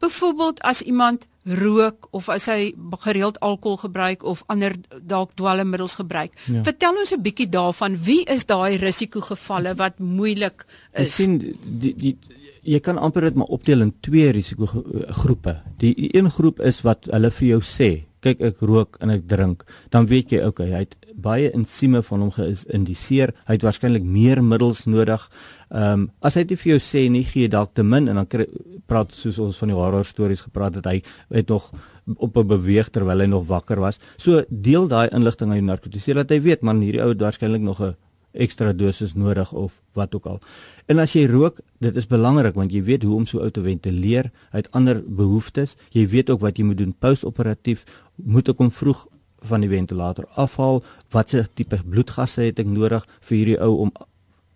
Byvoorbeeld 0.00 0.62
as 0.64 0.80
iemand 0.82 1.26
rook 1.44 2.08
of 2.10 2.28
as 2.28 2.46
hy 2.46 2.74
gereeld 3.04 3.38
alkohol 3.40 3.76
gebruik 3.76 4.22
of 4.22 4.42
ander 4.46 4.74
dalk 5.00 5.34
dwelmmiddels 5.34 5.94
gebruik. 5.94 6.34
Ja. 6.46 6.62
Vertel 6.62 6.98
ons 6.98 7.12
'n 7.12 7.22
bietjie 7.22 7.48
daarvan, 7.48 7.96
wie 7.96 8.24
is 8.24 8.46
daai 8.46 8.76
risikogevalle 8.76 9.74
wat 9.74 9.98
moeilik 9.98 10.66
is? 10.92 11.06
Ek 11.06 11.12
sien 11.12 11.38
die 11.64 11.94
die 11.94 12.16
jy 12.62 12.80
kan 12.80 12.98
amper 12.98 13.22
dit 13.22 13.34
maar 13.34 13.46
opdeel 13.46 13.80
in 13.80 13.94
twee 14.00 14.30
risikogroepe. 14.30 15.62
Die 15.78 15.94
een 16.16 16.30
groep 16.30 16.60
is 16.60 16.80
wat 16.80 17.08
hulle 17.10 17.30
vir 17.30 17.48
jou 17.48 17.60
sê, 17.60 18.07
kyk 18.28 18.46
ek 18.52 18.64
rook 18.64 18.98
en 19.04 19.10
ek 19.14 19.26
drink, 19.30 19.64
dan 19.90 20.08
weet 20.10 20.32
jy 20.36 20.44
okay, 20.46 20.70
hy 20.72 20.84
het 20.84 20.96
baie 21.18 21.50
insieme 21.56 22.02
van 22.06 22.24
hom 22.24 22.32
geïndiseer. 22.36 23.34
Hy 23.48 23.58
het 23.58 23.66
waarskynlik 23.66 24.06
meer 24.06 24.42
middels 24.44 24.86
nodig. 24.86 25.28
Ehm 25.68 25.92
um, 25.92 26.08
as 26.24 26.38
hy 26.38 26.44
dit 26.48 26.60
vir 26.60 26.76
jou 26.76 26.80
sê 26.80 27.08
nie 27.12 27.24
gee 27.28 27.48
dalk 27.50 27.74
te 27.74 27.84
min 27.84 28.08
en 28.08 28.20
dan 28.20 28.28
kry, 28.30 28.46
praat 28.88 29.12
soos 29.12 29.38
ons 29.42 29.58
van 29.60 29.72
die 29.72 29.76
horror 29.76 30.06
stories 30.06 30.46
gepraat 30.46 30.78
het 30.78 30.86
hy 30.88 31.00
het 31.34 31.48
nog 31.52 31.72
op 32.16 32.36
'n 32.36 32.48
beweeg 32.48 32.88
terwyl 32.90 33.20
hy 33.20 33.26
nog 33.26 33.46
wakker 33.46 33.80
was. 33.80 33.98
So 34.16 34.44
deel 34.48 34.88
daai 34.88 35.08
inligting 35.12 35.50
aan 35.50 35.60
die 35.60 35.70
narkotiseer 35.72 36.14
dat 36.14 36.30
hy 36.30 36.40
weet 36.40 36.62
man 36.62 36.80
hierdie 36.80 37.02
ou 37.02 37.10
het 37.10 37.20
waarskynlik 37.20 37.60
nog 37.60 37.80
'n 37.80 37.96
ekstra 38.32 38.72
dosis 38.72 39.14
nodig 39.14 39.52
of 39.52 39.80
wat 39.92 40.14
ook 40.14 40.26
al. 40.26 40.40
En 40.86 40.98
as 40.98 41.12
jy 41.16 41.26
rook, 41.26 41.60
dit 41.80 41.96
is 41.96 42.06
belangrik 42.06 42.54
want 42.54 42.72
jy 42.72 42.82
weet 42.82 43.02
hoe 43.02 43.16
om 43.16 43.26
so 43.26 43.40
ou 43.40 43.50
te 43.50 43.62
ventileer, 43.64 44.30
hy 44.52 44.62
het 44.62 44.70
ander 44.76 45.02
behoeftes. 45.02 45.76
Jy 45.92 46.06
weet 46.08 46.30
ook 46.30 46.40
wat 46.40 46.58
jy 46.58 46.64
moet 46.64 46.78
doen 46.78 46.94
post-operatief, 46.98 47.84
moet 48.16 48.48
ek 48.48 48.58
hom 48.58 48.70
vroeg 48.70 49.06
van 49.48 49.62
die 49.62 49.70
ventilator 49.70 50.26
afhaal, 50.34 50.82
watse 51.14 51.44
tipe 51.54 51.78
bloedgasse 51.84 52.48
het 52.48 52.58
ek 52.58 52.66
nodig 52.66 53.04
vir 53.28 53.36
hierdie 53.36 53.60
ou 53.62 53.74
om 53.86 53.92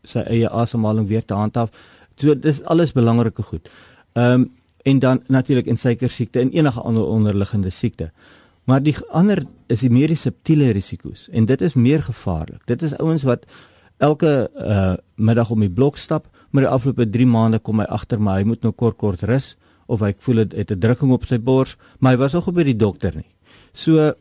sy 0.05 0.25
eie 0.27 0.49
asemhaling 0.51 1.07
weer 1.09 1.23
te 1.23 1.39
handhaaf. 1.39 1.71
So 2.19 2.35
dis 2.35 2.63
alles 2.65 2.95
belangrike 2.97 3.43
goed. 3.43 3.71
Ehm 4.15 4.43
um, 4.43 4.51
en 4.83 4.99
dan 4.99 5.21
natuurlik 5.31 5.67
in 5.67 5.77
suikersiekte 5.79 6.41
en 6.41 6.49
enige 6.51 6.81
ander 6.81 7.05
onderliggende 7.07 7.71
siekte. 7.71 8.11
Maar 8.65 8.83
die 8.83 8.95
ander 9.11 9.45
is 9.73 9.83
die 9.83 9.91
meer 9.91 10.13
subtiele 10.17 10.71
risiko's 10.73 11.29
en 11.33 11.47
dit 11.47 11.61
is 11.61 11.75
meer 11.75 12.03
gevaarlik. 12.03 12.63
Dit 12.67 12.83
is 12.83 12.95
ouens 12.99 13.25
wat 13.27 13.47
elke 14.03 14.51
uh, 14.55 14.95
middag 15.17 15.51
om 15.51 15.61
die 15.63 15.71
blok 15.71 15.99
stap, 15.99 16.29
maar 16.51 16.67
die 16.67 16.71
afgelope 16.71 17.09
3 17.11 17.27
maande 17.27 17.59
kom 17.59 17.81
hy 17.83 17.87
agter 17.91 18.21
maar 18.21 18.41
hy 18.41 18.47
moet 18.47 18.63
nou 18.63 18.73
kort 18.73 18.99
kort 19.01 19.23
rus 19.27 19.57
of 19.91 20.03
hy 20.05 20.13
voel 20.25 20.45
dit 20.45 20.55
het 20.63 20.71
'n 20.71 20.79
drukking 20.79 21.13
op 21.13 21.25
sy 21.27 21.39
bors, 21.39 21.77
maar 21.99 22.13
hy 22.13 22.19
was 22.19 22.33
nog 22.33 22.53
by 22.55 22.65
die 22.65 22.77
dokter 22.77 23.15
nie. 23.17 23.29
So 23.73 24.15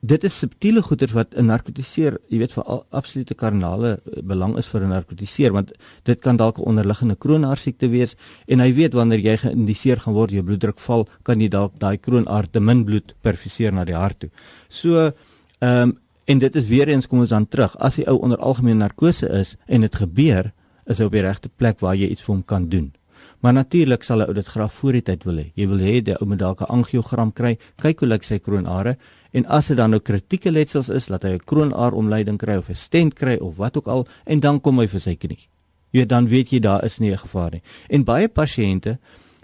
dit 0.00 0.24
is 0.24 0.38
subtiele 0.38 0.82
goeters 0.82 1.12
wat 1.12 1.34
'n 1.34 1.46
narkotiseer, 1.46 2.18
jy 2.28 2.38
weet 2.38 2.52
vir 2.52 2.64
absolute 2.90 3.34
kardinale 3.34 3.98
eh, 3.98 4.22
belang 4.22 4.56
is 4.56 4.66
vir 4.66 4.82
'n 4.82 4.88
narkotiseer 4.88 5.52
want 5.52 5.72
dit 6.04 6.20
kan 6.20 6.36
dalk 6.36 6.58
'n 6.58 6.62
onderliggende 6.62 7.16
kroonaar 7.16 7.56
siekte 7.56 7.88
wees 7.88 8.16
en 8.46 8.60
hy 8.60 8.72
weet 8.72 8.92
wanneer 8.92 9.18
jy 9.18 9.36
geïndiseer 9.36 9.98
gaan 10.00 10.14
word, 10.14 10.30
jou 10.30 10.42
bloeddruk 10.42 10.78
val, 10.78 11.08
kan 11.22 11.40
jy 11.40 11.48
dalk 11.48 11.78
daai 11.78 11.98
kroonaar 11.98 12.50
te 12.50 12.60
min 12.60 12.84
bloed 12.84 13.14
perfuseer 13.22 13.72
na 13.72 13.84
die 13.84 13.94
hart 13.94 14.18
toe. 14.20 14.30
So 14.68 15.12
ehm 15.60 15.82
um, 15.82 15.98
en 16.26 16.38
dit 16.38 16.56
is 16.56 16.68
weer 16.68 16.88
eens 16.88 17.06
kom 17.06 17.20
ons 17.20 17.30
dan 17.30 17.48
terug, 17.48 17.76
as 17.76 17.96
die 17.96 18.06
ou 18.06 18.18
onder 18.18 18.38
algemene 18.38 18.78
narkose 18.78 19.28
is 19.28 19.56
en 19.66 19.80
dit 19.80 19.94
gebeur, 19.96 20.52
is 20.86 20.98
hy 20.98 21.04
op 21.04 21.12
die 21.12 21.22
regte 21.22 21.48
plek 21.48 21.80
waar 21.80 21.96
jy 21.96 22.08
iets 22.08 22.22
vir 22.22 22.34
hom 22.34 22.44
kan 22.44 22.68
doen. 22.68 22.92
Maar 23.40 23.52
natuurlik 23.52 24.02
sal 24.02 24.18
'n 24.18 24.28
ou 24.28 24.34
dit 24.34 24.46
graag 24.46 24.72
voor 24.72 24.92
die 24.92 25.02
tyd 25.02 25.24
wil 25.24 25.36
hê. 25.36 25.52
Jy 25.54 25.66
wil 25.68 25.78
hê 25.78 26.02
die 26.02 26.16
ou 26.20 26.26
moet 26.26 26.38
dalk 26.38 26.60
'n 26.60 26.72
angiogram 26.78 27.32
kry, 27.32 27.58
kyk 27.76 28.00
hoe 28.00 28.08
lyk 28.08 28.24
sy 28.24 28.38
kroonare 28.38 28.96
en 29.38 29.46
as 29.58 29.70
dit 29.70 29.78
dan 29.78 29.94
nou 29.94 30.00
kritieke 30.02 30.50
letsels 30.50 30.90
is, 30.94 31.08
laat 31.08 31.24
hy 31.26 31.36
'n 31.36 31.44
kroonaar 31.50 31.94
omleiding 31.94 32.38
kry 32.38 32.56
of 32.56 32.68
'n 32.68 32.74
stent 32.74 33.14
kry 33.14 33.36
of 33.36 33.56
wat 33.56 33.76
ook 33.76 33.88
al 33.88 34.06
en 34.26 34.40
dan 34.40 34.60
kom 34.60 34.78
hy 34.78 34.86
vir 34.86 35.00
sy 35.00 35.14
knie. 35.14 35.48
Jy 35.92 36.04
dan 36.06 36.28
weet 36.28 36.52
jy 36.52 36.60
daar 36.60 36.84
is 36.84 36.98
nie 36.98 37.12
'n 37.12 37.18
gevaar 37.18 37.52
nie. 37.52 37.62
En 37.88 38.04
baie 38.04 38.28
pasiënte 38.28 38.98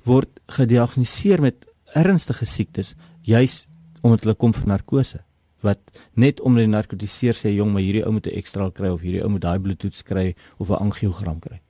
word 0.04 0.40
gediagnoseer 0.48 1.40
met 1.40 1.66
ernstige 1.94 2.46
siektes 2.46 2.94
juis 3.22 3.66
omdat 4.02 4.20
hulle 4.24 4.34
kom 4.34 4.52
vir 4.52 4.66
narkose 4.66 5.20
wat 5.64 5.78
net 6.14 6.40
om 6.40 6.56
die 6.56 6.68
narkotiseer 6.68 7.36
sê 7.36 7.54
jong 7.54 7.72
maar 7.72 7.84
hierdie 7.84 8.04
ou 8.04 8.12
moet 8.12 8.26
'n 8.26 8.38
ekstra 8.38 8.70
kry 8.70 8.88
of 8.88 9.00
hierdie 9.00 9.22
ou 9.22 9.30
moet 9.30 9.42
daai 9.42 9.58
bloedtoets 9.58 10.02
kry 10.02 10.34
of 10.58 10.70
'n 10.70 10.82
angiogram 10.90 11.40
kry. 11.40 11.60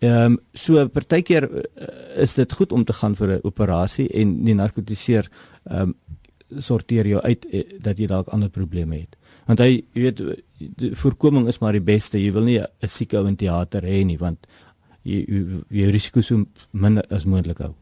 Ehm 0.00 0.32
um, 0.32 0.38
so 0.54 0.88
partykeer 0.88 1.44
uh, 1.44 2.22
is 2.22 2.34
dit 2.34 2.52
goed 2.52 2.72
om 2.72 2.84
te 2.84 2.92
gaan 2.92 3.14
vir 3.14 3.28
'n 3.28 3.40
operasie 3.44 4.08
en 4.08 4.44
die 4.44 4.54
narkotiseer 4.54 5.28
ehm 5.70 5.80
um, 5.80 5.94
sorteer 6.58 7.06
jou 7.06 7.20
uit 7.20 7.46
eh, 7.50 7.64
dat 7.80 7.98
jy 7.98 8.06
dalk 8.06 8.28
ander 8.28 8.48
probleme 8.48 8.96
het. 8.96 9.16
Want 9.46 9.58
hy 9.58 9.82
jy 9.94 10.02
weet 10.02 10.22
voorkoming 10.98 11.48
is 11.48 11.58
maar 11.58 11.72
die 11.72 11.84
beste. 11.84 12.18
Jy 12.18 12.32
wil 12.32 12.44
nie 12.44 12.60
'n 12.60 12.88
siek 12.88 13.14
ou 13.14 13.26
in 13.26 13.36
teater 13.36 13.82
hê 13.82 14.04
nie 14.04 14.18
want 14.18 14.46
jy 15.02 15.24
jy, 15.28 15.62
jy 15.70 15.90
risiko 15.90 16.20
so 16.20 16.44
min 16.72 17.00
as 17.10 17.24
moontlik 17.24 17.58
hou. 17.58 17.74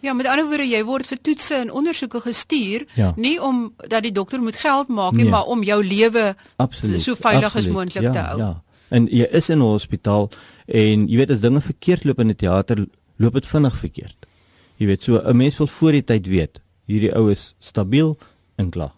Ja, 0.00 0.12
met 0.12 0.26
ander 0.26 0.46
woorde, 0.48 0.64
jy 0.64 0.80
word 0.84 1.06
vir 1.06 1.18
toetse 1.20 1.54
en 1.54 1.72
ondersoeke 1.76 2.20
gestuur, 2.24 2.86
ja. 2.96 3.12
nie 3.16 3.36
om 3.42 3.74
dat 3.88 4.02
die 4.02 4.12
dokter 4.12 4.40
moet 4.40 4.56
geld 4.56 4.88
maak 4.88 5.12
nie, 5.12 5.26
nee. 5.26 5.30
maar 5.30 5.44
om 5.44 5.62
jou 5.62 5.84
lewe 5.84 6.34
so 6.96 7.14
veilig 7.14 7.56
as 7.56 7.68
moontlik 7.68 8.02
ja, 8.02 8.12
te 8.12 8.18
hou. 8.18 8.38
Ja. 8.38 8.62
En 8.88 9.06
jy 9.06 9.28
is 9.30 9.50
in 9.50 9.58
'n 9.58 9.68
hospitaal 9.76 10.30
en 10.66 11.06
jy 11.08 11.16
weet 11.16 11.30
as 11.30 11.40
dinge 11.40 11.60
verkeerd 11.60 12.04
loop 12.04 12.18
in 12.20 12.30
'n 12.30 12.34
teater, 12.36 12.86
loop 13.16 13.32
dit 13.32 13.46
vinnig 13.46 13.76
verkeerd. 13.76 14.16
Jy 14.76 14.86
weet 14.86 15.02
so 15.02 15.20
'n 15.20 15.36
mens 15.36 15.58
wil 15.58 15.66
voor 15.66 15.92
die 15.92 16.04
tyd 16.04 16.26
weet 16.26 16.60
hierdie 16.90 17.12
ou 17.16 17.28
is 17.32 17.54
stabiel 17.58 18.16
en 18.60 18.70
klaar. 18.70 18.94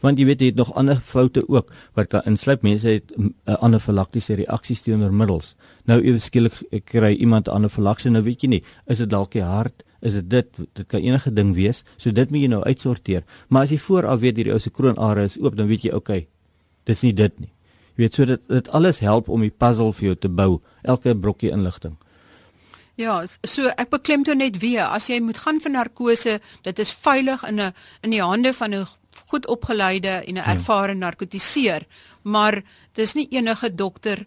Want 0.00 0.18
jy 0.18 0.24
weet 0.30 0.40
jy 0.40 0.48
het 0.48 0.60
nog 0.60 0.72
ander 0.80 1.00
foute 1.04 1.42
ook 1.48 1.68
wat 1.98 2.08
kan 2.12 2.24
insluit 2.28 2.62
mense 2.64 2.88
het 2.88 3.12
'n 3.16 3.34
anafilaktiese 3.60 4.34
reaksie 4.34 4.76
teenoor 4.76 5.12
middels. 5.12 5.56
Nou 5.84 6.00
ewe 6.00 6.18
skielik 6.18 6.62
kry 6.84 7.12
iemand 7.14 7.48
anafilaksie 7.48 8.10
nou 8.10 8.22
weet 8.22 8.42
jy 8.42 8.48
nie, 8.48 8.62
is 8.86 8.98
dit 8.98 9.10
dalk 9.10 9.32
die 9.32 9.42
hart, 9.42 9.84
is 10.00 10.14
dit 10.14 10.30
dit 10.30 10.46
dit 10.72 10.86
kan 10.86 11.00
enige 11.00 11.32
ding 11.32 11.54
wees. 11.54 11.84
So 11.96 12.10
dit 12.10 12.30
moet 12.30 12.40
jy 12.40 12.48
nou 12.48 12.62
uitsorteer. 12.62 13.24
Maar 13.48 13.62
as 13.62 13.70
jy 13.70 13.78
vooraf 13.78 14.20
weet 14.20 14.36
hierdie 14.36 14.52
ou 14.52 14.58
se 14.58 14.70
kroonare 14.70 15.24
is 15.24 15.38
oop, 15.38 15.56
dan 15.56 15.66
weet 15.66 15.82
jy 15.82 15.92
okay. 15.92 16.26
Dis 16.84 17.02
nie 17.02 17.12
dit 17.12 17.40
nie. 17.40 17.52
Jy 17.96 18.04
weet 18.04 18.14
so 18.14 18.24
dit 18.24 18.40
dit 18.48 18.68
alles 18.68 19.00
help 19.00 19.28
om 19.28 19.40
die 19.40 19.50
puzzle 19.50 19.92
vir 19.92 20.06
jou 20.06 20.14
te 20.14 20.28
bou, 20.28 20.60
elke 20.82 21.14
brokkie 21.14 21.50
inligting. 21.50 21.96
Ja, 22.94 23.22
so 23.46 23.70
ek 23.76 23.90
beklemtoon 23.90 24.38
net 24.38 24.58
weer, 24.58 24.84
as 24.84 25.08
jy 25.08 25.20
moet 25.20 25.38
gaan 25.38 25.60
vir 25.60 25.70
narkose, 25.70 26.40
dit 26.62 26.78
is 26.78 26.92
veilig 26.92 27.44
in 27.48 27.60
'n 27.60 27.72
in 28.02 28.10
die 28.10 28.22
hande 28.22 28.52
van 28.52 28.74
'n 28.74 28.86
goed 29.26 29.46
opgeleide 29.46 30.24
en 30.26 30.34
'n 30.34 30.36
ja. 30.36 30.54
ervare 30.54 30.94
narkotiseer, 30.94 31.86
maar 32.22 32.62
dis 32.92 33.14
nie 33.14 33.28
enige 33.30 33.74
dokter 33.74 34.26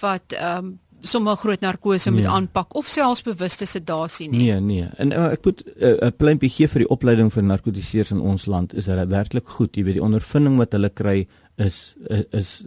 wat 0.00 0.32
ehm 0.32 0.58
um, 0.58 0.78
sommer 1.02 1.36
groot 1.36 1.60
narkose 1.60 2.10
nee. 2.10 2.20
moet 2.20 2.30
aanpak 2.30 2.74
of 2.74 2.86
selfs 2.86 3.22
bewuste 3.22 3.66
sedasie 3.66 4.28
nie. 4.28 4.38
Nee, 4.38 4.60
nee. 4.60 4.88
En 4.96 5.12
uh, 5.12 5.32
ek 5.32 5.44
moet 5.44 5.62
eh, 5.62 5.88
'n 5.88 6.06
uh, 6.06 6.10
pleintjie 6.16 6.50
gee 6.50 6.68
vir 6.68 6.84
die 6.84 6.88
opleiding 6.88 7.32
vir 7.32 7.42
narkotiseers 7.42 8.10
in 8.10 8.20
ons 8.20 8.46
land 8.46 8.74
is 8.74 8.86
hulle 8.86 9.06
werklik 9.06 9.48
goed. 9.48 9.76
Jy 9.76 9.84
weet 9.84 9.98
die 9.98 10.04
ondervinding 10.04 10.56
wat 10.56 10.72
hulle 10.72 10.90
kry 10.90 11.26
is 11.56 11.94
is 12.08 12.24
is, 12.30 12.62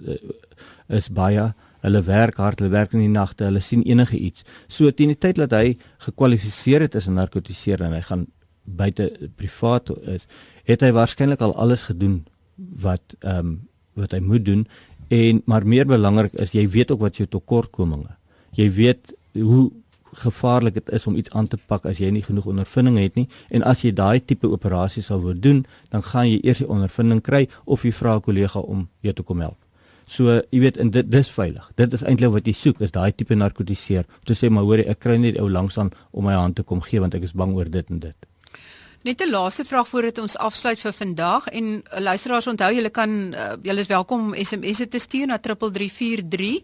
is 0.88 1.10
baie 1.10 1.53
hulle 1.85 2.01
werk 2.07 2.39
hard, 2.41 2.61
hulle 2.61 2.73
werk 2.73 2.95
in 2.97 3.03
die 3.03 3.11
nagte, 3.11 3.45
hulle 3.49 3.61
sien 3.61 3.83
enige 3.85 4.17
iets. 4.17 4.45
So 4.67 4.89
teen 4.91 5.13
die 5.13 5.19
tyd 5.19 5.37
dat 5.41 5.53
hy 5.55 5.77
gekwalifiseer 6.07 6.87
het 6.87 6.95
as 6.95 7.07
'n 7.07 7.17
narkotiseer 7.19 7.81
en 7.81 7.93
hy 7.93 8.01
gaan 8.01 8.27
buite 8.65 9.11
privaat 9.37 9.91
is, 10.09 10.27
het 10.65 10.81
hy 10.81 10.91
waarskynlik 10.91 11.41
al 11.41 11.55
alles 11.55 11.83
gedoen 11.83 12.25
wat 12.57 13.15
ehm 13.21 13.39
um, 13.39 13.67
wat 13.95 14.11
hy 14.11 14.19
moet 14.19 14.43
doen 14.45 14.67
en 15.07 15.41
maar 15.45 15.63
meer 15.67 15.85
belangrik 15.85 16.33
is 16.33 16.51
jy 16.51 16.67
weet 16.69 16.91
ook 16.91 16.99
wat 16.99 17.15
jou 17.17 17.27
tekortkominge. 17.27 18.11
Jy 18.51 18.71
weet 18.71 19.13
hoe 19.33 19.71
gevaarlik 20.15 20.73
dit 20.73 20.89
is 20.89 21.07
om 21.07 21.15
iets 21.15 21.31
aan 21.31 21.47
te 21.47 21.57
pak 21.67 21.85
as 21.85 21.99
jy 21.99 22.09
nie 22.11 22.23
genoeg 22.23 22.45
ondervinding 22.45 22.97
het 22.99 23.15
nie 23.15 23.27
en 23.49 23.63
as 23.63 23.83
jy 23.83 23.91
daai 23.95 24.19
tipe 24.19 24.47
operasie 24.47 25.03
sal 25.03 25.21
wil 25.21 25.39
doen, 25.39 25.65
dan 25.89 26.03
gaan 26.03 26.29
jy 26.29 26.39
eers 26.43 26.63
die 26.63 26.67
ondervinding 26.69 27.21
kry 27.21 27.45
of 27.65 27.83
jy 27.83 27.91
vra 27.91 28.15
'n 28.15 28.21
kollega 28.21 28.59
om 28.59 28.87
jou 29.01 29.13
te 29.13 29.23
kom 29.23 29.39
help. 29.39 29.64
So 30.07 30.41
jy 30.51 30.59
weet 30.59 30.77
en 30.77 30.91
dit 30.93 31.09
dis 31.11 31.29
veilig. 31.29 31.65
Dit 31.75 31.93
is 31.93 32.03
eintlik 32.05 32.31
wat 32.31 32.47
jy 32.47 32.53
soek 32.53 32.81
is 32.85 32.93
daai 32.93 33.11
tipe 33.11 33.35
narkotiseer. 33.35 34.05
Om 34.05 34.29
te 34.29 34.37
sê 34.37 34.49
maar 34.49 34.63
hoor 34.63 34.83
ek 34.85 34.99
kry 34.99 35.17
net 35.17 35.39
ou 35.41 35.49
langs 35.49 35.77
aan 35.81 35.91
om 36.11 36.25
my 36.25 36.33
hand 36.37 36.55
te 36.55 36.63
kom 36.63 36.81
gee 36.85 37.01
want 37.01 37.17
ek 37.17 37.23
is 37.23 37.33
bang 37.33 37.55
oor 37.57 37.69
dit 37.69 37.89
en 37.89 37.99
dit. 37.99 38.29
Net 39.05 39.21
'n 39.21 39.29
laaste 39.29 39.65
vraag 39.65 39.87
voordat 39.87 40.17
ons 40.17 40.37
afsluit 40.37 40.79
vir 40.79 40.93
vandag 40.93 41.47
en 41.47 41.83
luisteraars 41.99 42.47
onthou 42.47 42.73
julle 42.73 42.89
kan 42.89 43.09
uh, 43.33 43.53
julle 43.61 43.79
is 43.79 43.87
welkom 43.87 44.19
om 44.19 44.33
SMS'e 44.33 44.87
te 44.87 44.99
stuur 44.99 45.27
na 45.27 45.37
3343. 45.37 46.61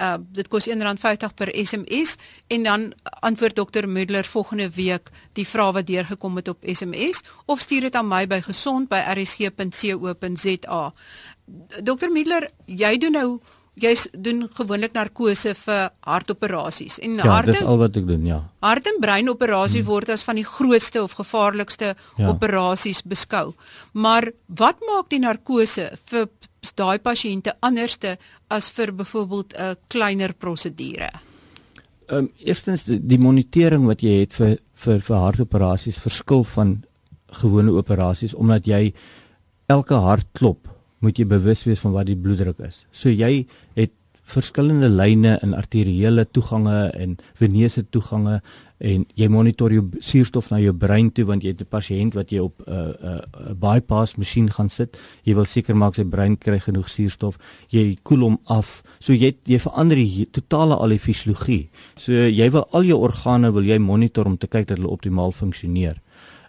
Uh 0.00 0.16
dit 0.34 0.48
kos 0.48 0.68
R1.50 0.68 1.34
per 1.34 1.50
SMS 1.54 2.16
en 2.46 2.62
dan 2.62 2.92
antwoord 3.20 3.56
dokter 3.56 3.88
Mudler 3.88 4.24
volgende 4.24 4.70
week 4.70 5.10
die 5.32 5.46
vrae 5.46 5.72
wat 5.72 5.86
deurgekom 5.86 6.36
het 6.36 6.48
op 6.48 6.58
SMS 6.62 7.22
of 7.46 7.60
stuur 7.60 7.80
dit 7.80 7.94
aan 7.94 8.08
my 8.08 8.26
by 8.26 8.40
gesond@rsg.co.za. 8.40 10.92
Dokter 11.82 12.12
Midler, 12.12 12.50
jy 12.66 12.98
doen 12.98 13.12
nou 13.12 13.40
jy 13.80 13.94
doen 14.22 14.44
gewoonlik 14.54 14.94
narkose 14.94 15.54
vir 15.58 15.88
hartoperasies 16.06 17.00
en 17.02 17.16
ja, 17.18 17.26
hart 17.26 17.50
Ja, 17.50 17.56
dis 17.56 17.66
al 17.66 17.80
wat 17.80 17.96
ek 17.98 18.06
doen, 18.06 18.26
ja. 18.28 18.40
Hart 18.62 18.86
en 18.90 19.00
brein 19.02 19.30
operasie 19.32 19.82
hmm. 19.82 19.90
word 19.90 20.12
as 20.14 20.22
van 20.26 20.38
die 20.38 20.46
grootste 20.46 21.02
of 21.02 21.16
gevaarlikste 21.18 21.94
ja. 21.94 22.28
operasies 22.30 23.02
beskou. 23.02 23.52
Maar 23.92 24.30
wat 24.46 24.82
maak 24.86 25.10
die 25.10 25.22
narkose 25.22 25.90
vir 26.10 26.28
daai 26.72 26.98
pasiënte 26.98 27.56
anderste 27.60 28.16
as 28.48 28.70
vir 28.70 28.92
byvoorbeeld 28.92 29.54
'n 29.58 29.76
kleiner 29.88 30.32
prosedure? 30.32 31.10
Ehm 32.08 32.18
um, 32.18 32.30
eerstens 32.38 32.84
die, 32.84 33.00
die 33.06 33.18
monitering 33.18 33.86
wat 33.86 34.00
jy 34.02 34.20
het 34.20 34.32
vir 34.32 34.58
vir 34.74 35.00
vir 35.00 35.16
hartoperasies 35.16 35.98
verskil 35.98 36.44
van 36.44 36.84
gewone 37.40 37.72
operasies 37.72 38.34
omdat 38.34 38.66
jy 38.66 38.92
elke 39.66 39.94
hartklop 39.94 40.68
moet 40.98 41.18
jy 41.18 41.26
bewus 41.28 41.64
wees 41.64 41.80
van 41.80 41.92
wat 41.92 42.06
die 42.06 42.16
bloeddruk 42.16 42.58
is. 42.58 42.86
So 42.92 43.08
jy 43.08 43.46
het 43.74 43.92
verskillende 44.24 44.88
lyne 44.88 45.38
in 45.42 45.54
arteriële 45.54 46.24
toegange 46.32 46.90
en 46.96 47.16
veneuse 47.34 47.84
toegange 47.90 48.40
en 48.84 49.04
jy 49.16 49.28
monitor 49.32 49.72
jou 49.72 49.84
suurstof 50.04 50.50
na 50.52 50.60
jou 50.60 50.74
brein 50.76 51.10
toe 51.14 51.24
want 51.28 51.44
jy 51.44 51.54
het 51.54 51.60
'n 51.62 51.70
pasiënt 51.70 52.14
wat 52.14 52.30
jy 52.30 52.40
op 52.40 52.60
'n 52.60 52.70
uh, 52.70 52.92
'n 52.92 53.50
uh, 53.50 53.54
bypass 53.54 54.16
masjien 54.16 54.50
gaan 54.50 54.68
sit. 54.68 54.98
Jy 55.24 55.34
wil 55.34 55.44
seker 55.44 55.76
maak 55.76 55.94
sy 55.94 56.04
brein 56.04 56.36
kry 56.36 56.58
genoeg 56.58 56.88
suurstof. 56.88 57.38
Jy 57.68 57.98
koel 58.02 58.20
hom 58.20 58.38
af. 58.44 58.82
So 59.00 59.12
jy 59.12 59.34
jy 59.44 59.58
verander 59.58 59.96
die 59.96 60.28
totale 60.30 60.76
al 60.76 60.88
die 60.88 60.98
fisiologie. 60.98 61.68
So 61.96 62.12
jy 62.12 62.50
wil 62.50 62.66
al 62.72 62.84
jou 62.84 62.98
organe 63.00 63.52
wil 63.52 63.64
jy 63.64 63.78
monitor 63.78 64.26
om 64.26 64.36
te 64.36 64.46
kyk 64.46 64.66
dat 64.66 64.78
hulle 64.78 64.90
optimaal 64.90 65.32
funksioneer. 65.32 66.00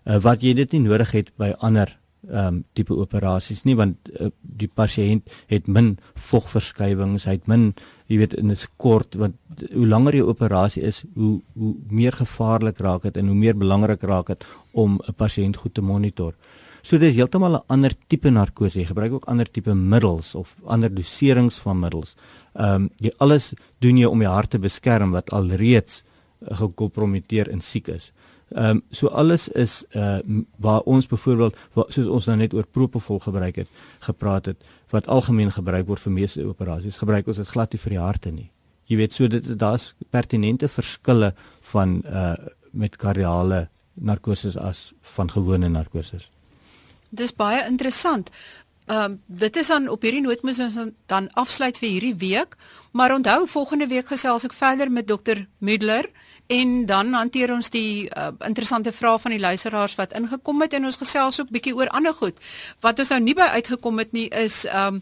Uh, 0.06 0.20
wat 0.20 0.42
jy 0.42 0.54
dit 0.54 0.72
nie 0.72 0.82
nodig 0.82 1.12
het 1.12 1.32
by 1.38 1.54
ander 1.60 1.98
ehm 2.30 2.48
um, 2.48 2.64
tipe 2.74 2.94
operasies 2.94 3.64
nie 3.64 3.76
want 3.76 4.10
uh, 4.20 4.30
die 4.42 4.68
pasiënt 4.68 5.30
het 5.52 5.68
min 5.68 5.98
vogverskywings, 6.16 7.26
hy 7.26 7.38
het 7.38 7.48
min, 7.48 7.74
jy 8.08 8.18
weet, 8.18 8.34
in 8.34 8.52
'n 8.52 8.58
kort 8.78 9.16
want 9.16 9.36
hoe 9.74 9.88
langer 9.88 10.16
jou 10.16 10.28
operasie 10.30 10.84
is, 10.84 11.04
hoe 11.16 11.42
hoe 11.54 11.76
meer 11.90 12.12
gevaarlik 12.12 12.80
raak 12.80 13.04
dit 13.04 13.18
en 13.18 13.28
hoe 13.28 13.36
meer 13.36 13.58
belangrik 13.58 14.04
raak 14.04 14.28
dit 14.28 14.46
om 14.74 15.00
'n 15.08 15.14
pasiënt 15.14 15.58
goed 15.58 15.74
te 15.74 15.82
monitor. 15.82 16.34
So 16.86 16.98
dis 16.98 17.16
heeltemal 17.16 17.56
'n 17.56 17.66
ander 17.68 17.94
tipe 18.08 18.30
narkose. 18.30 18.80
Jy 18.80 18.86
gebruik 18.86 19.14
ook 19.14 19.26
ander 19.26 19.52
tipe 19.52 19.74
middels 19.74 20.36
of 20.36 20.56
ander 20.66 20.94
doserings 20.94 21.58
van 21.58 21.80
middels. 21.80 22.16
Ehm 22.54 22.76
um, 22.76 22.90
jy 23.02 23.12
alles 23.18 23.54
doen 23.80 23.98
jy 23.98 24.06
om 24.06 24.20
die 24.20 24.28
hart 24.28 24.50
te 24.50 24.60
beskerm 24.60 25.12
wat 25.12 25.32
alreeds 25.32 26.04
uh, 26.04 26.58
gekompromiteer 26.58 27.50
en 27.50 27.62
siek 27.62 27.88
is. 27.88 28.12
Ehm 28.54 28.70
um, 28.70 28.82
so 28.92 29.08
alles 29.08 29.48
is 29.50 29.86
uh 29.96 30.20
waar 30.58 30.82
ons 30.86 31.08
byvoorbeeld 31.08 31.56
soos 31.88 32.08
ons 32.08 32.26
nou 32.26 32.38
net 32.38 32.54
oor 32.54 32.66
propofol 32.66 33.20
gebruik 33.20 33.56
het, 33.56 33.70
gepraat 34.00 34.46
het 34.46 34.58
wat 34.94 35.08
algemeen 35.08 35.52
gebruik 35.52 35.88
word 35.88 36.00
vir 36.00 36.12
meeste 36.12 36.46
operasies, 36.46 36.98
gebruik 36.98 37.28
ons 37.28 37.38
dit 37.42 37.48
glad 37.48 37.74
nie 37.74 37.80
vir 37.80 37.96
die 37.96 38.00
harte 38.00 38.32
nie. 38.32 38.52
Jy 38.86 38.98
weet 38.98 39.14
so 39.14 39.28
dit 39.28 39.48
daar's 39.60 39.94
pertinente 40.10 40.68
verskille 40.68 41.34
van 41.72 42.02
uh 42.06 42.36
met 42.76 42.96
kardiale 43.00 43.70
narkoses 43.94 44.58
as 44.58 44.94
van 45.16 45.30
gewone 45.32 45.70
narkoses. 45.70 46.30
Dis 47.10 47.32
baie 47.36 47.62
interessant. 47.68 48.32
Ehm 48.86 49.12
um, 49.12 49.22
dit 49.26 49.56
is 49.56 49.68
dan 49.68 49.88
op 49.90 50.02
hierdie 50.02 50.22
noot 50.22 50.42
moet 50.46 50.60
ons 50.60 50.76
dan 51.10 51.30
afsluit 51.34 51.78
vir 51.78 51.90
hierdie 51.90 52.16
week, 52.16 52.56
maar 52.92 53.14
onthou 53.14 53.48
volgende 53.48 53.88
week 53.88 54.08
gesels 54.08 54.46
ek 54.46 54.54
verder 54.54 54.92
met 54.92 55.08
dokter 55.08 55.48
Müdler 55.58 56.06
en 56.48 56.86
dan 56.86 57.14
hanteer 57.14 57.54
ons 57.54 57.70
die 57.74 58.06
uh, 58.06 58.28
interessante 58.46 58.92
vrae 58.92 59.20
van 59.20 59.32
die 59.32 59.40
luisteraars 59.40 59.96
wat 59.96 60.14
ingekom 60.14 60.62
het 60.62 60.74
en 60.74 60.86
ons 60.86 61.02
gesels 61.02 61.42
ook 61.42 61.50
bietjie 61.50 61.74
oor 61.76 61.90
ander 61.90 62.14
goed. 62.14 62.38
Wat 62.86 63.00
ons 63.00 63.10
nou 63.10 63.20
nie 63.20 63.34
by 63.34 63.50
uitgekom 63.58 63.98
het 63.98 64.14
nie 64.14 64.30
is 64.30 64.66
ehm 64.66 65.02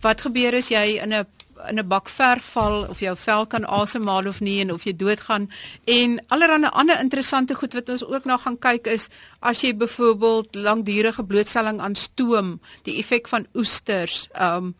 wat 0.00 0.20
gebeur 0.24 0.54
as 0.56 0.70
jy 0.72 0.96
in 0.96 1.12
'n 1.12 1.26
in 1.68 1.78
'n 1.78 1.88
bak 1.88 2.08
verf 2.08 2.44
val 2.52 2.86
of 2.88 3.00
jou 3.00 3.16
vel 3.16 3.46
kan 3.46 3.64
asemhaal 3.64 4.26
of 4.26 4.40
nie 4.40 4.60
en 4.60 4.72
of 4.72 4.84
jy 4.84 4.96
doodgaan 4.96 5.50
en 5.84 6.20
allerlei 6.28 6.70
ander 6.72 7.00
interessante 7.00 7.54
goed 7.54 7.74
wat 7.74 7.88
ons 7.88 8.04
ook 8.04 8.24
na 8.24 8.36
gaan 8.36 8.58
kyk 8.58 8.86
is 8.86 9.08
as 9.40 9.60
jy 9.60 9.74
byvoorbeeld 9.76 10.54
langdurige 10.54 11.24
blootstelling 11.24 11.80
aan 11.80 11.94
stoom, 11.94 12.60
die 12.82 12.98
effek 12.98 13.28
van 13.28 13.46
oesters, 13.54 14.28
ehm 14.32 14.56
um, 14.56 14.74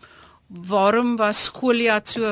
waarom 0.50 1.16
was 1.16 1.48
Goliat 1.54 2.08
so 2.08 2.22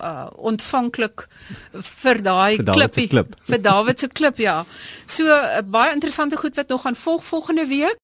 uh, 0.00 0.26
ontvanklik 0.36 1.24
vir 1.72 2.20
daai 2.20 2.58
klippie 2.60 3.06
klip. 3.08 3.32
vir 3.48 3.62
Dawid 3.64 4.00
se 4.00 4.08
klip 4.12 4.36
ja. 4.38 4.58
So 5.06 5.24
uh, 5.24 5.62
baie 5.64 5.94
interessante 5.94 6.36
goed 6.36 6.56
wat 6.56 6.68
nog 6.68 6.82
gaan 6.84 6.96
volg 6.96 7.24
volgende 7.24 7.66
week. 7.66 7.94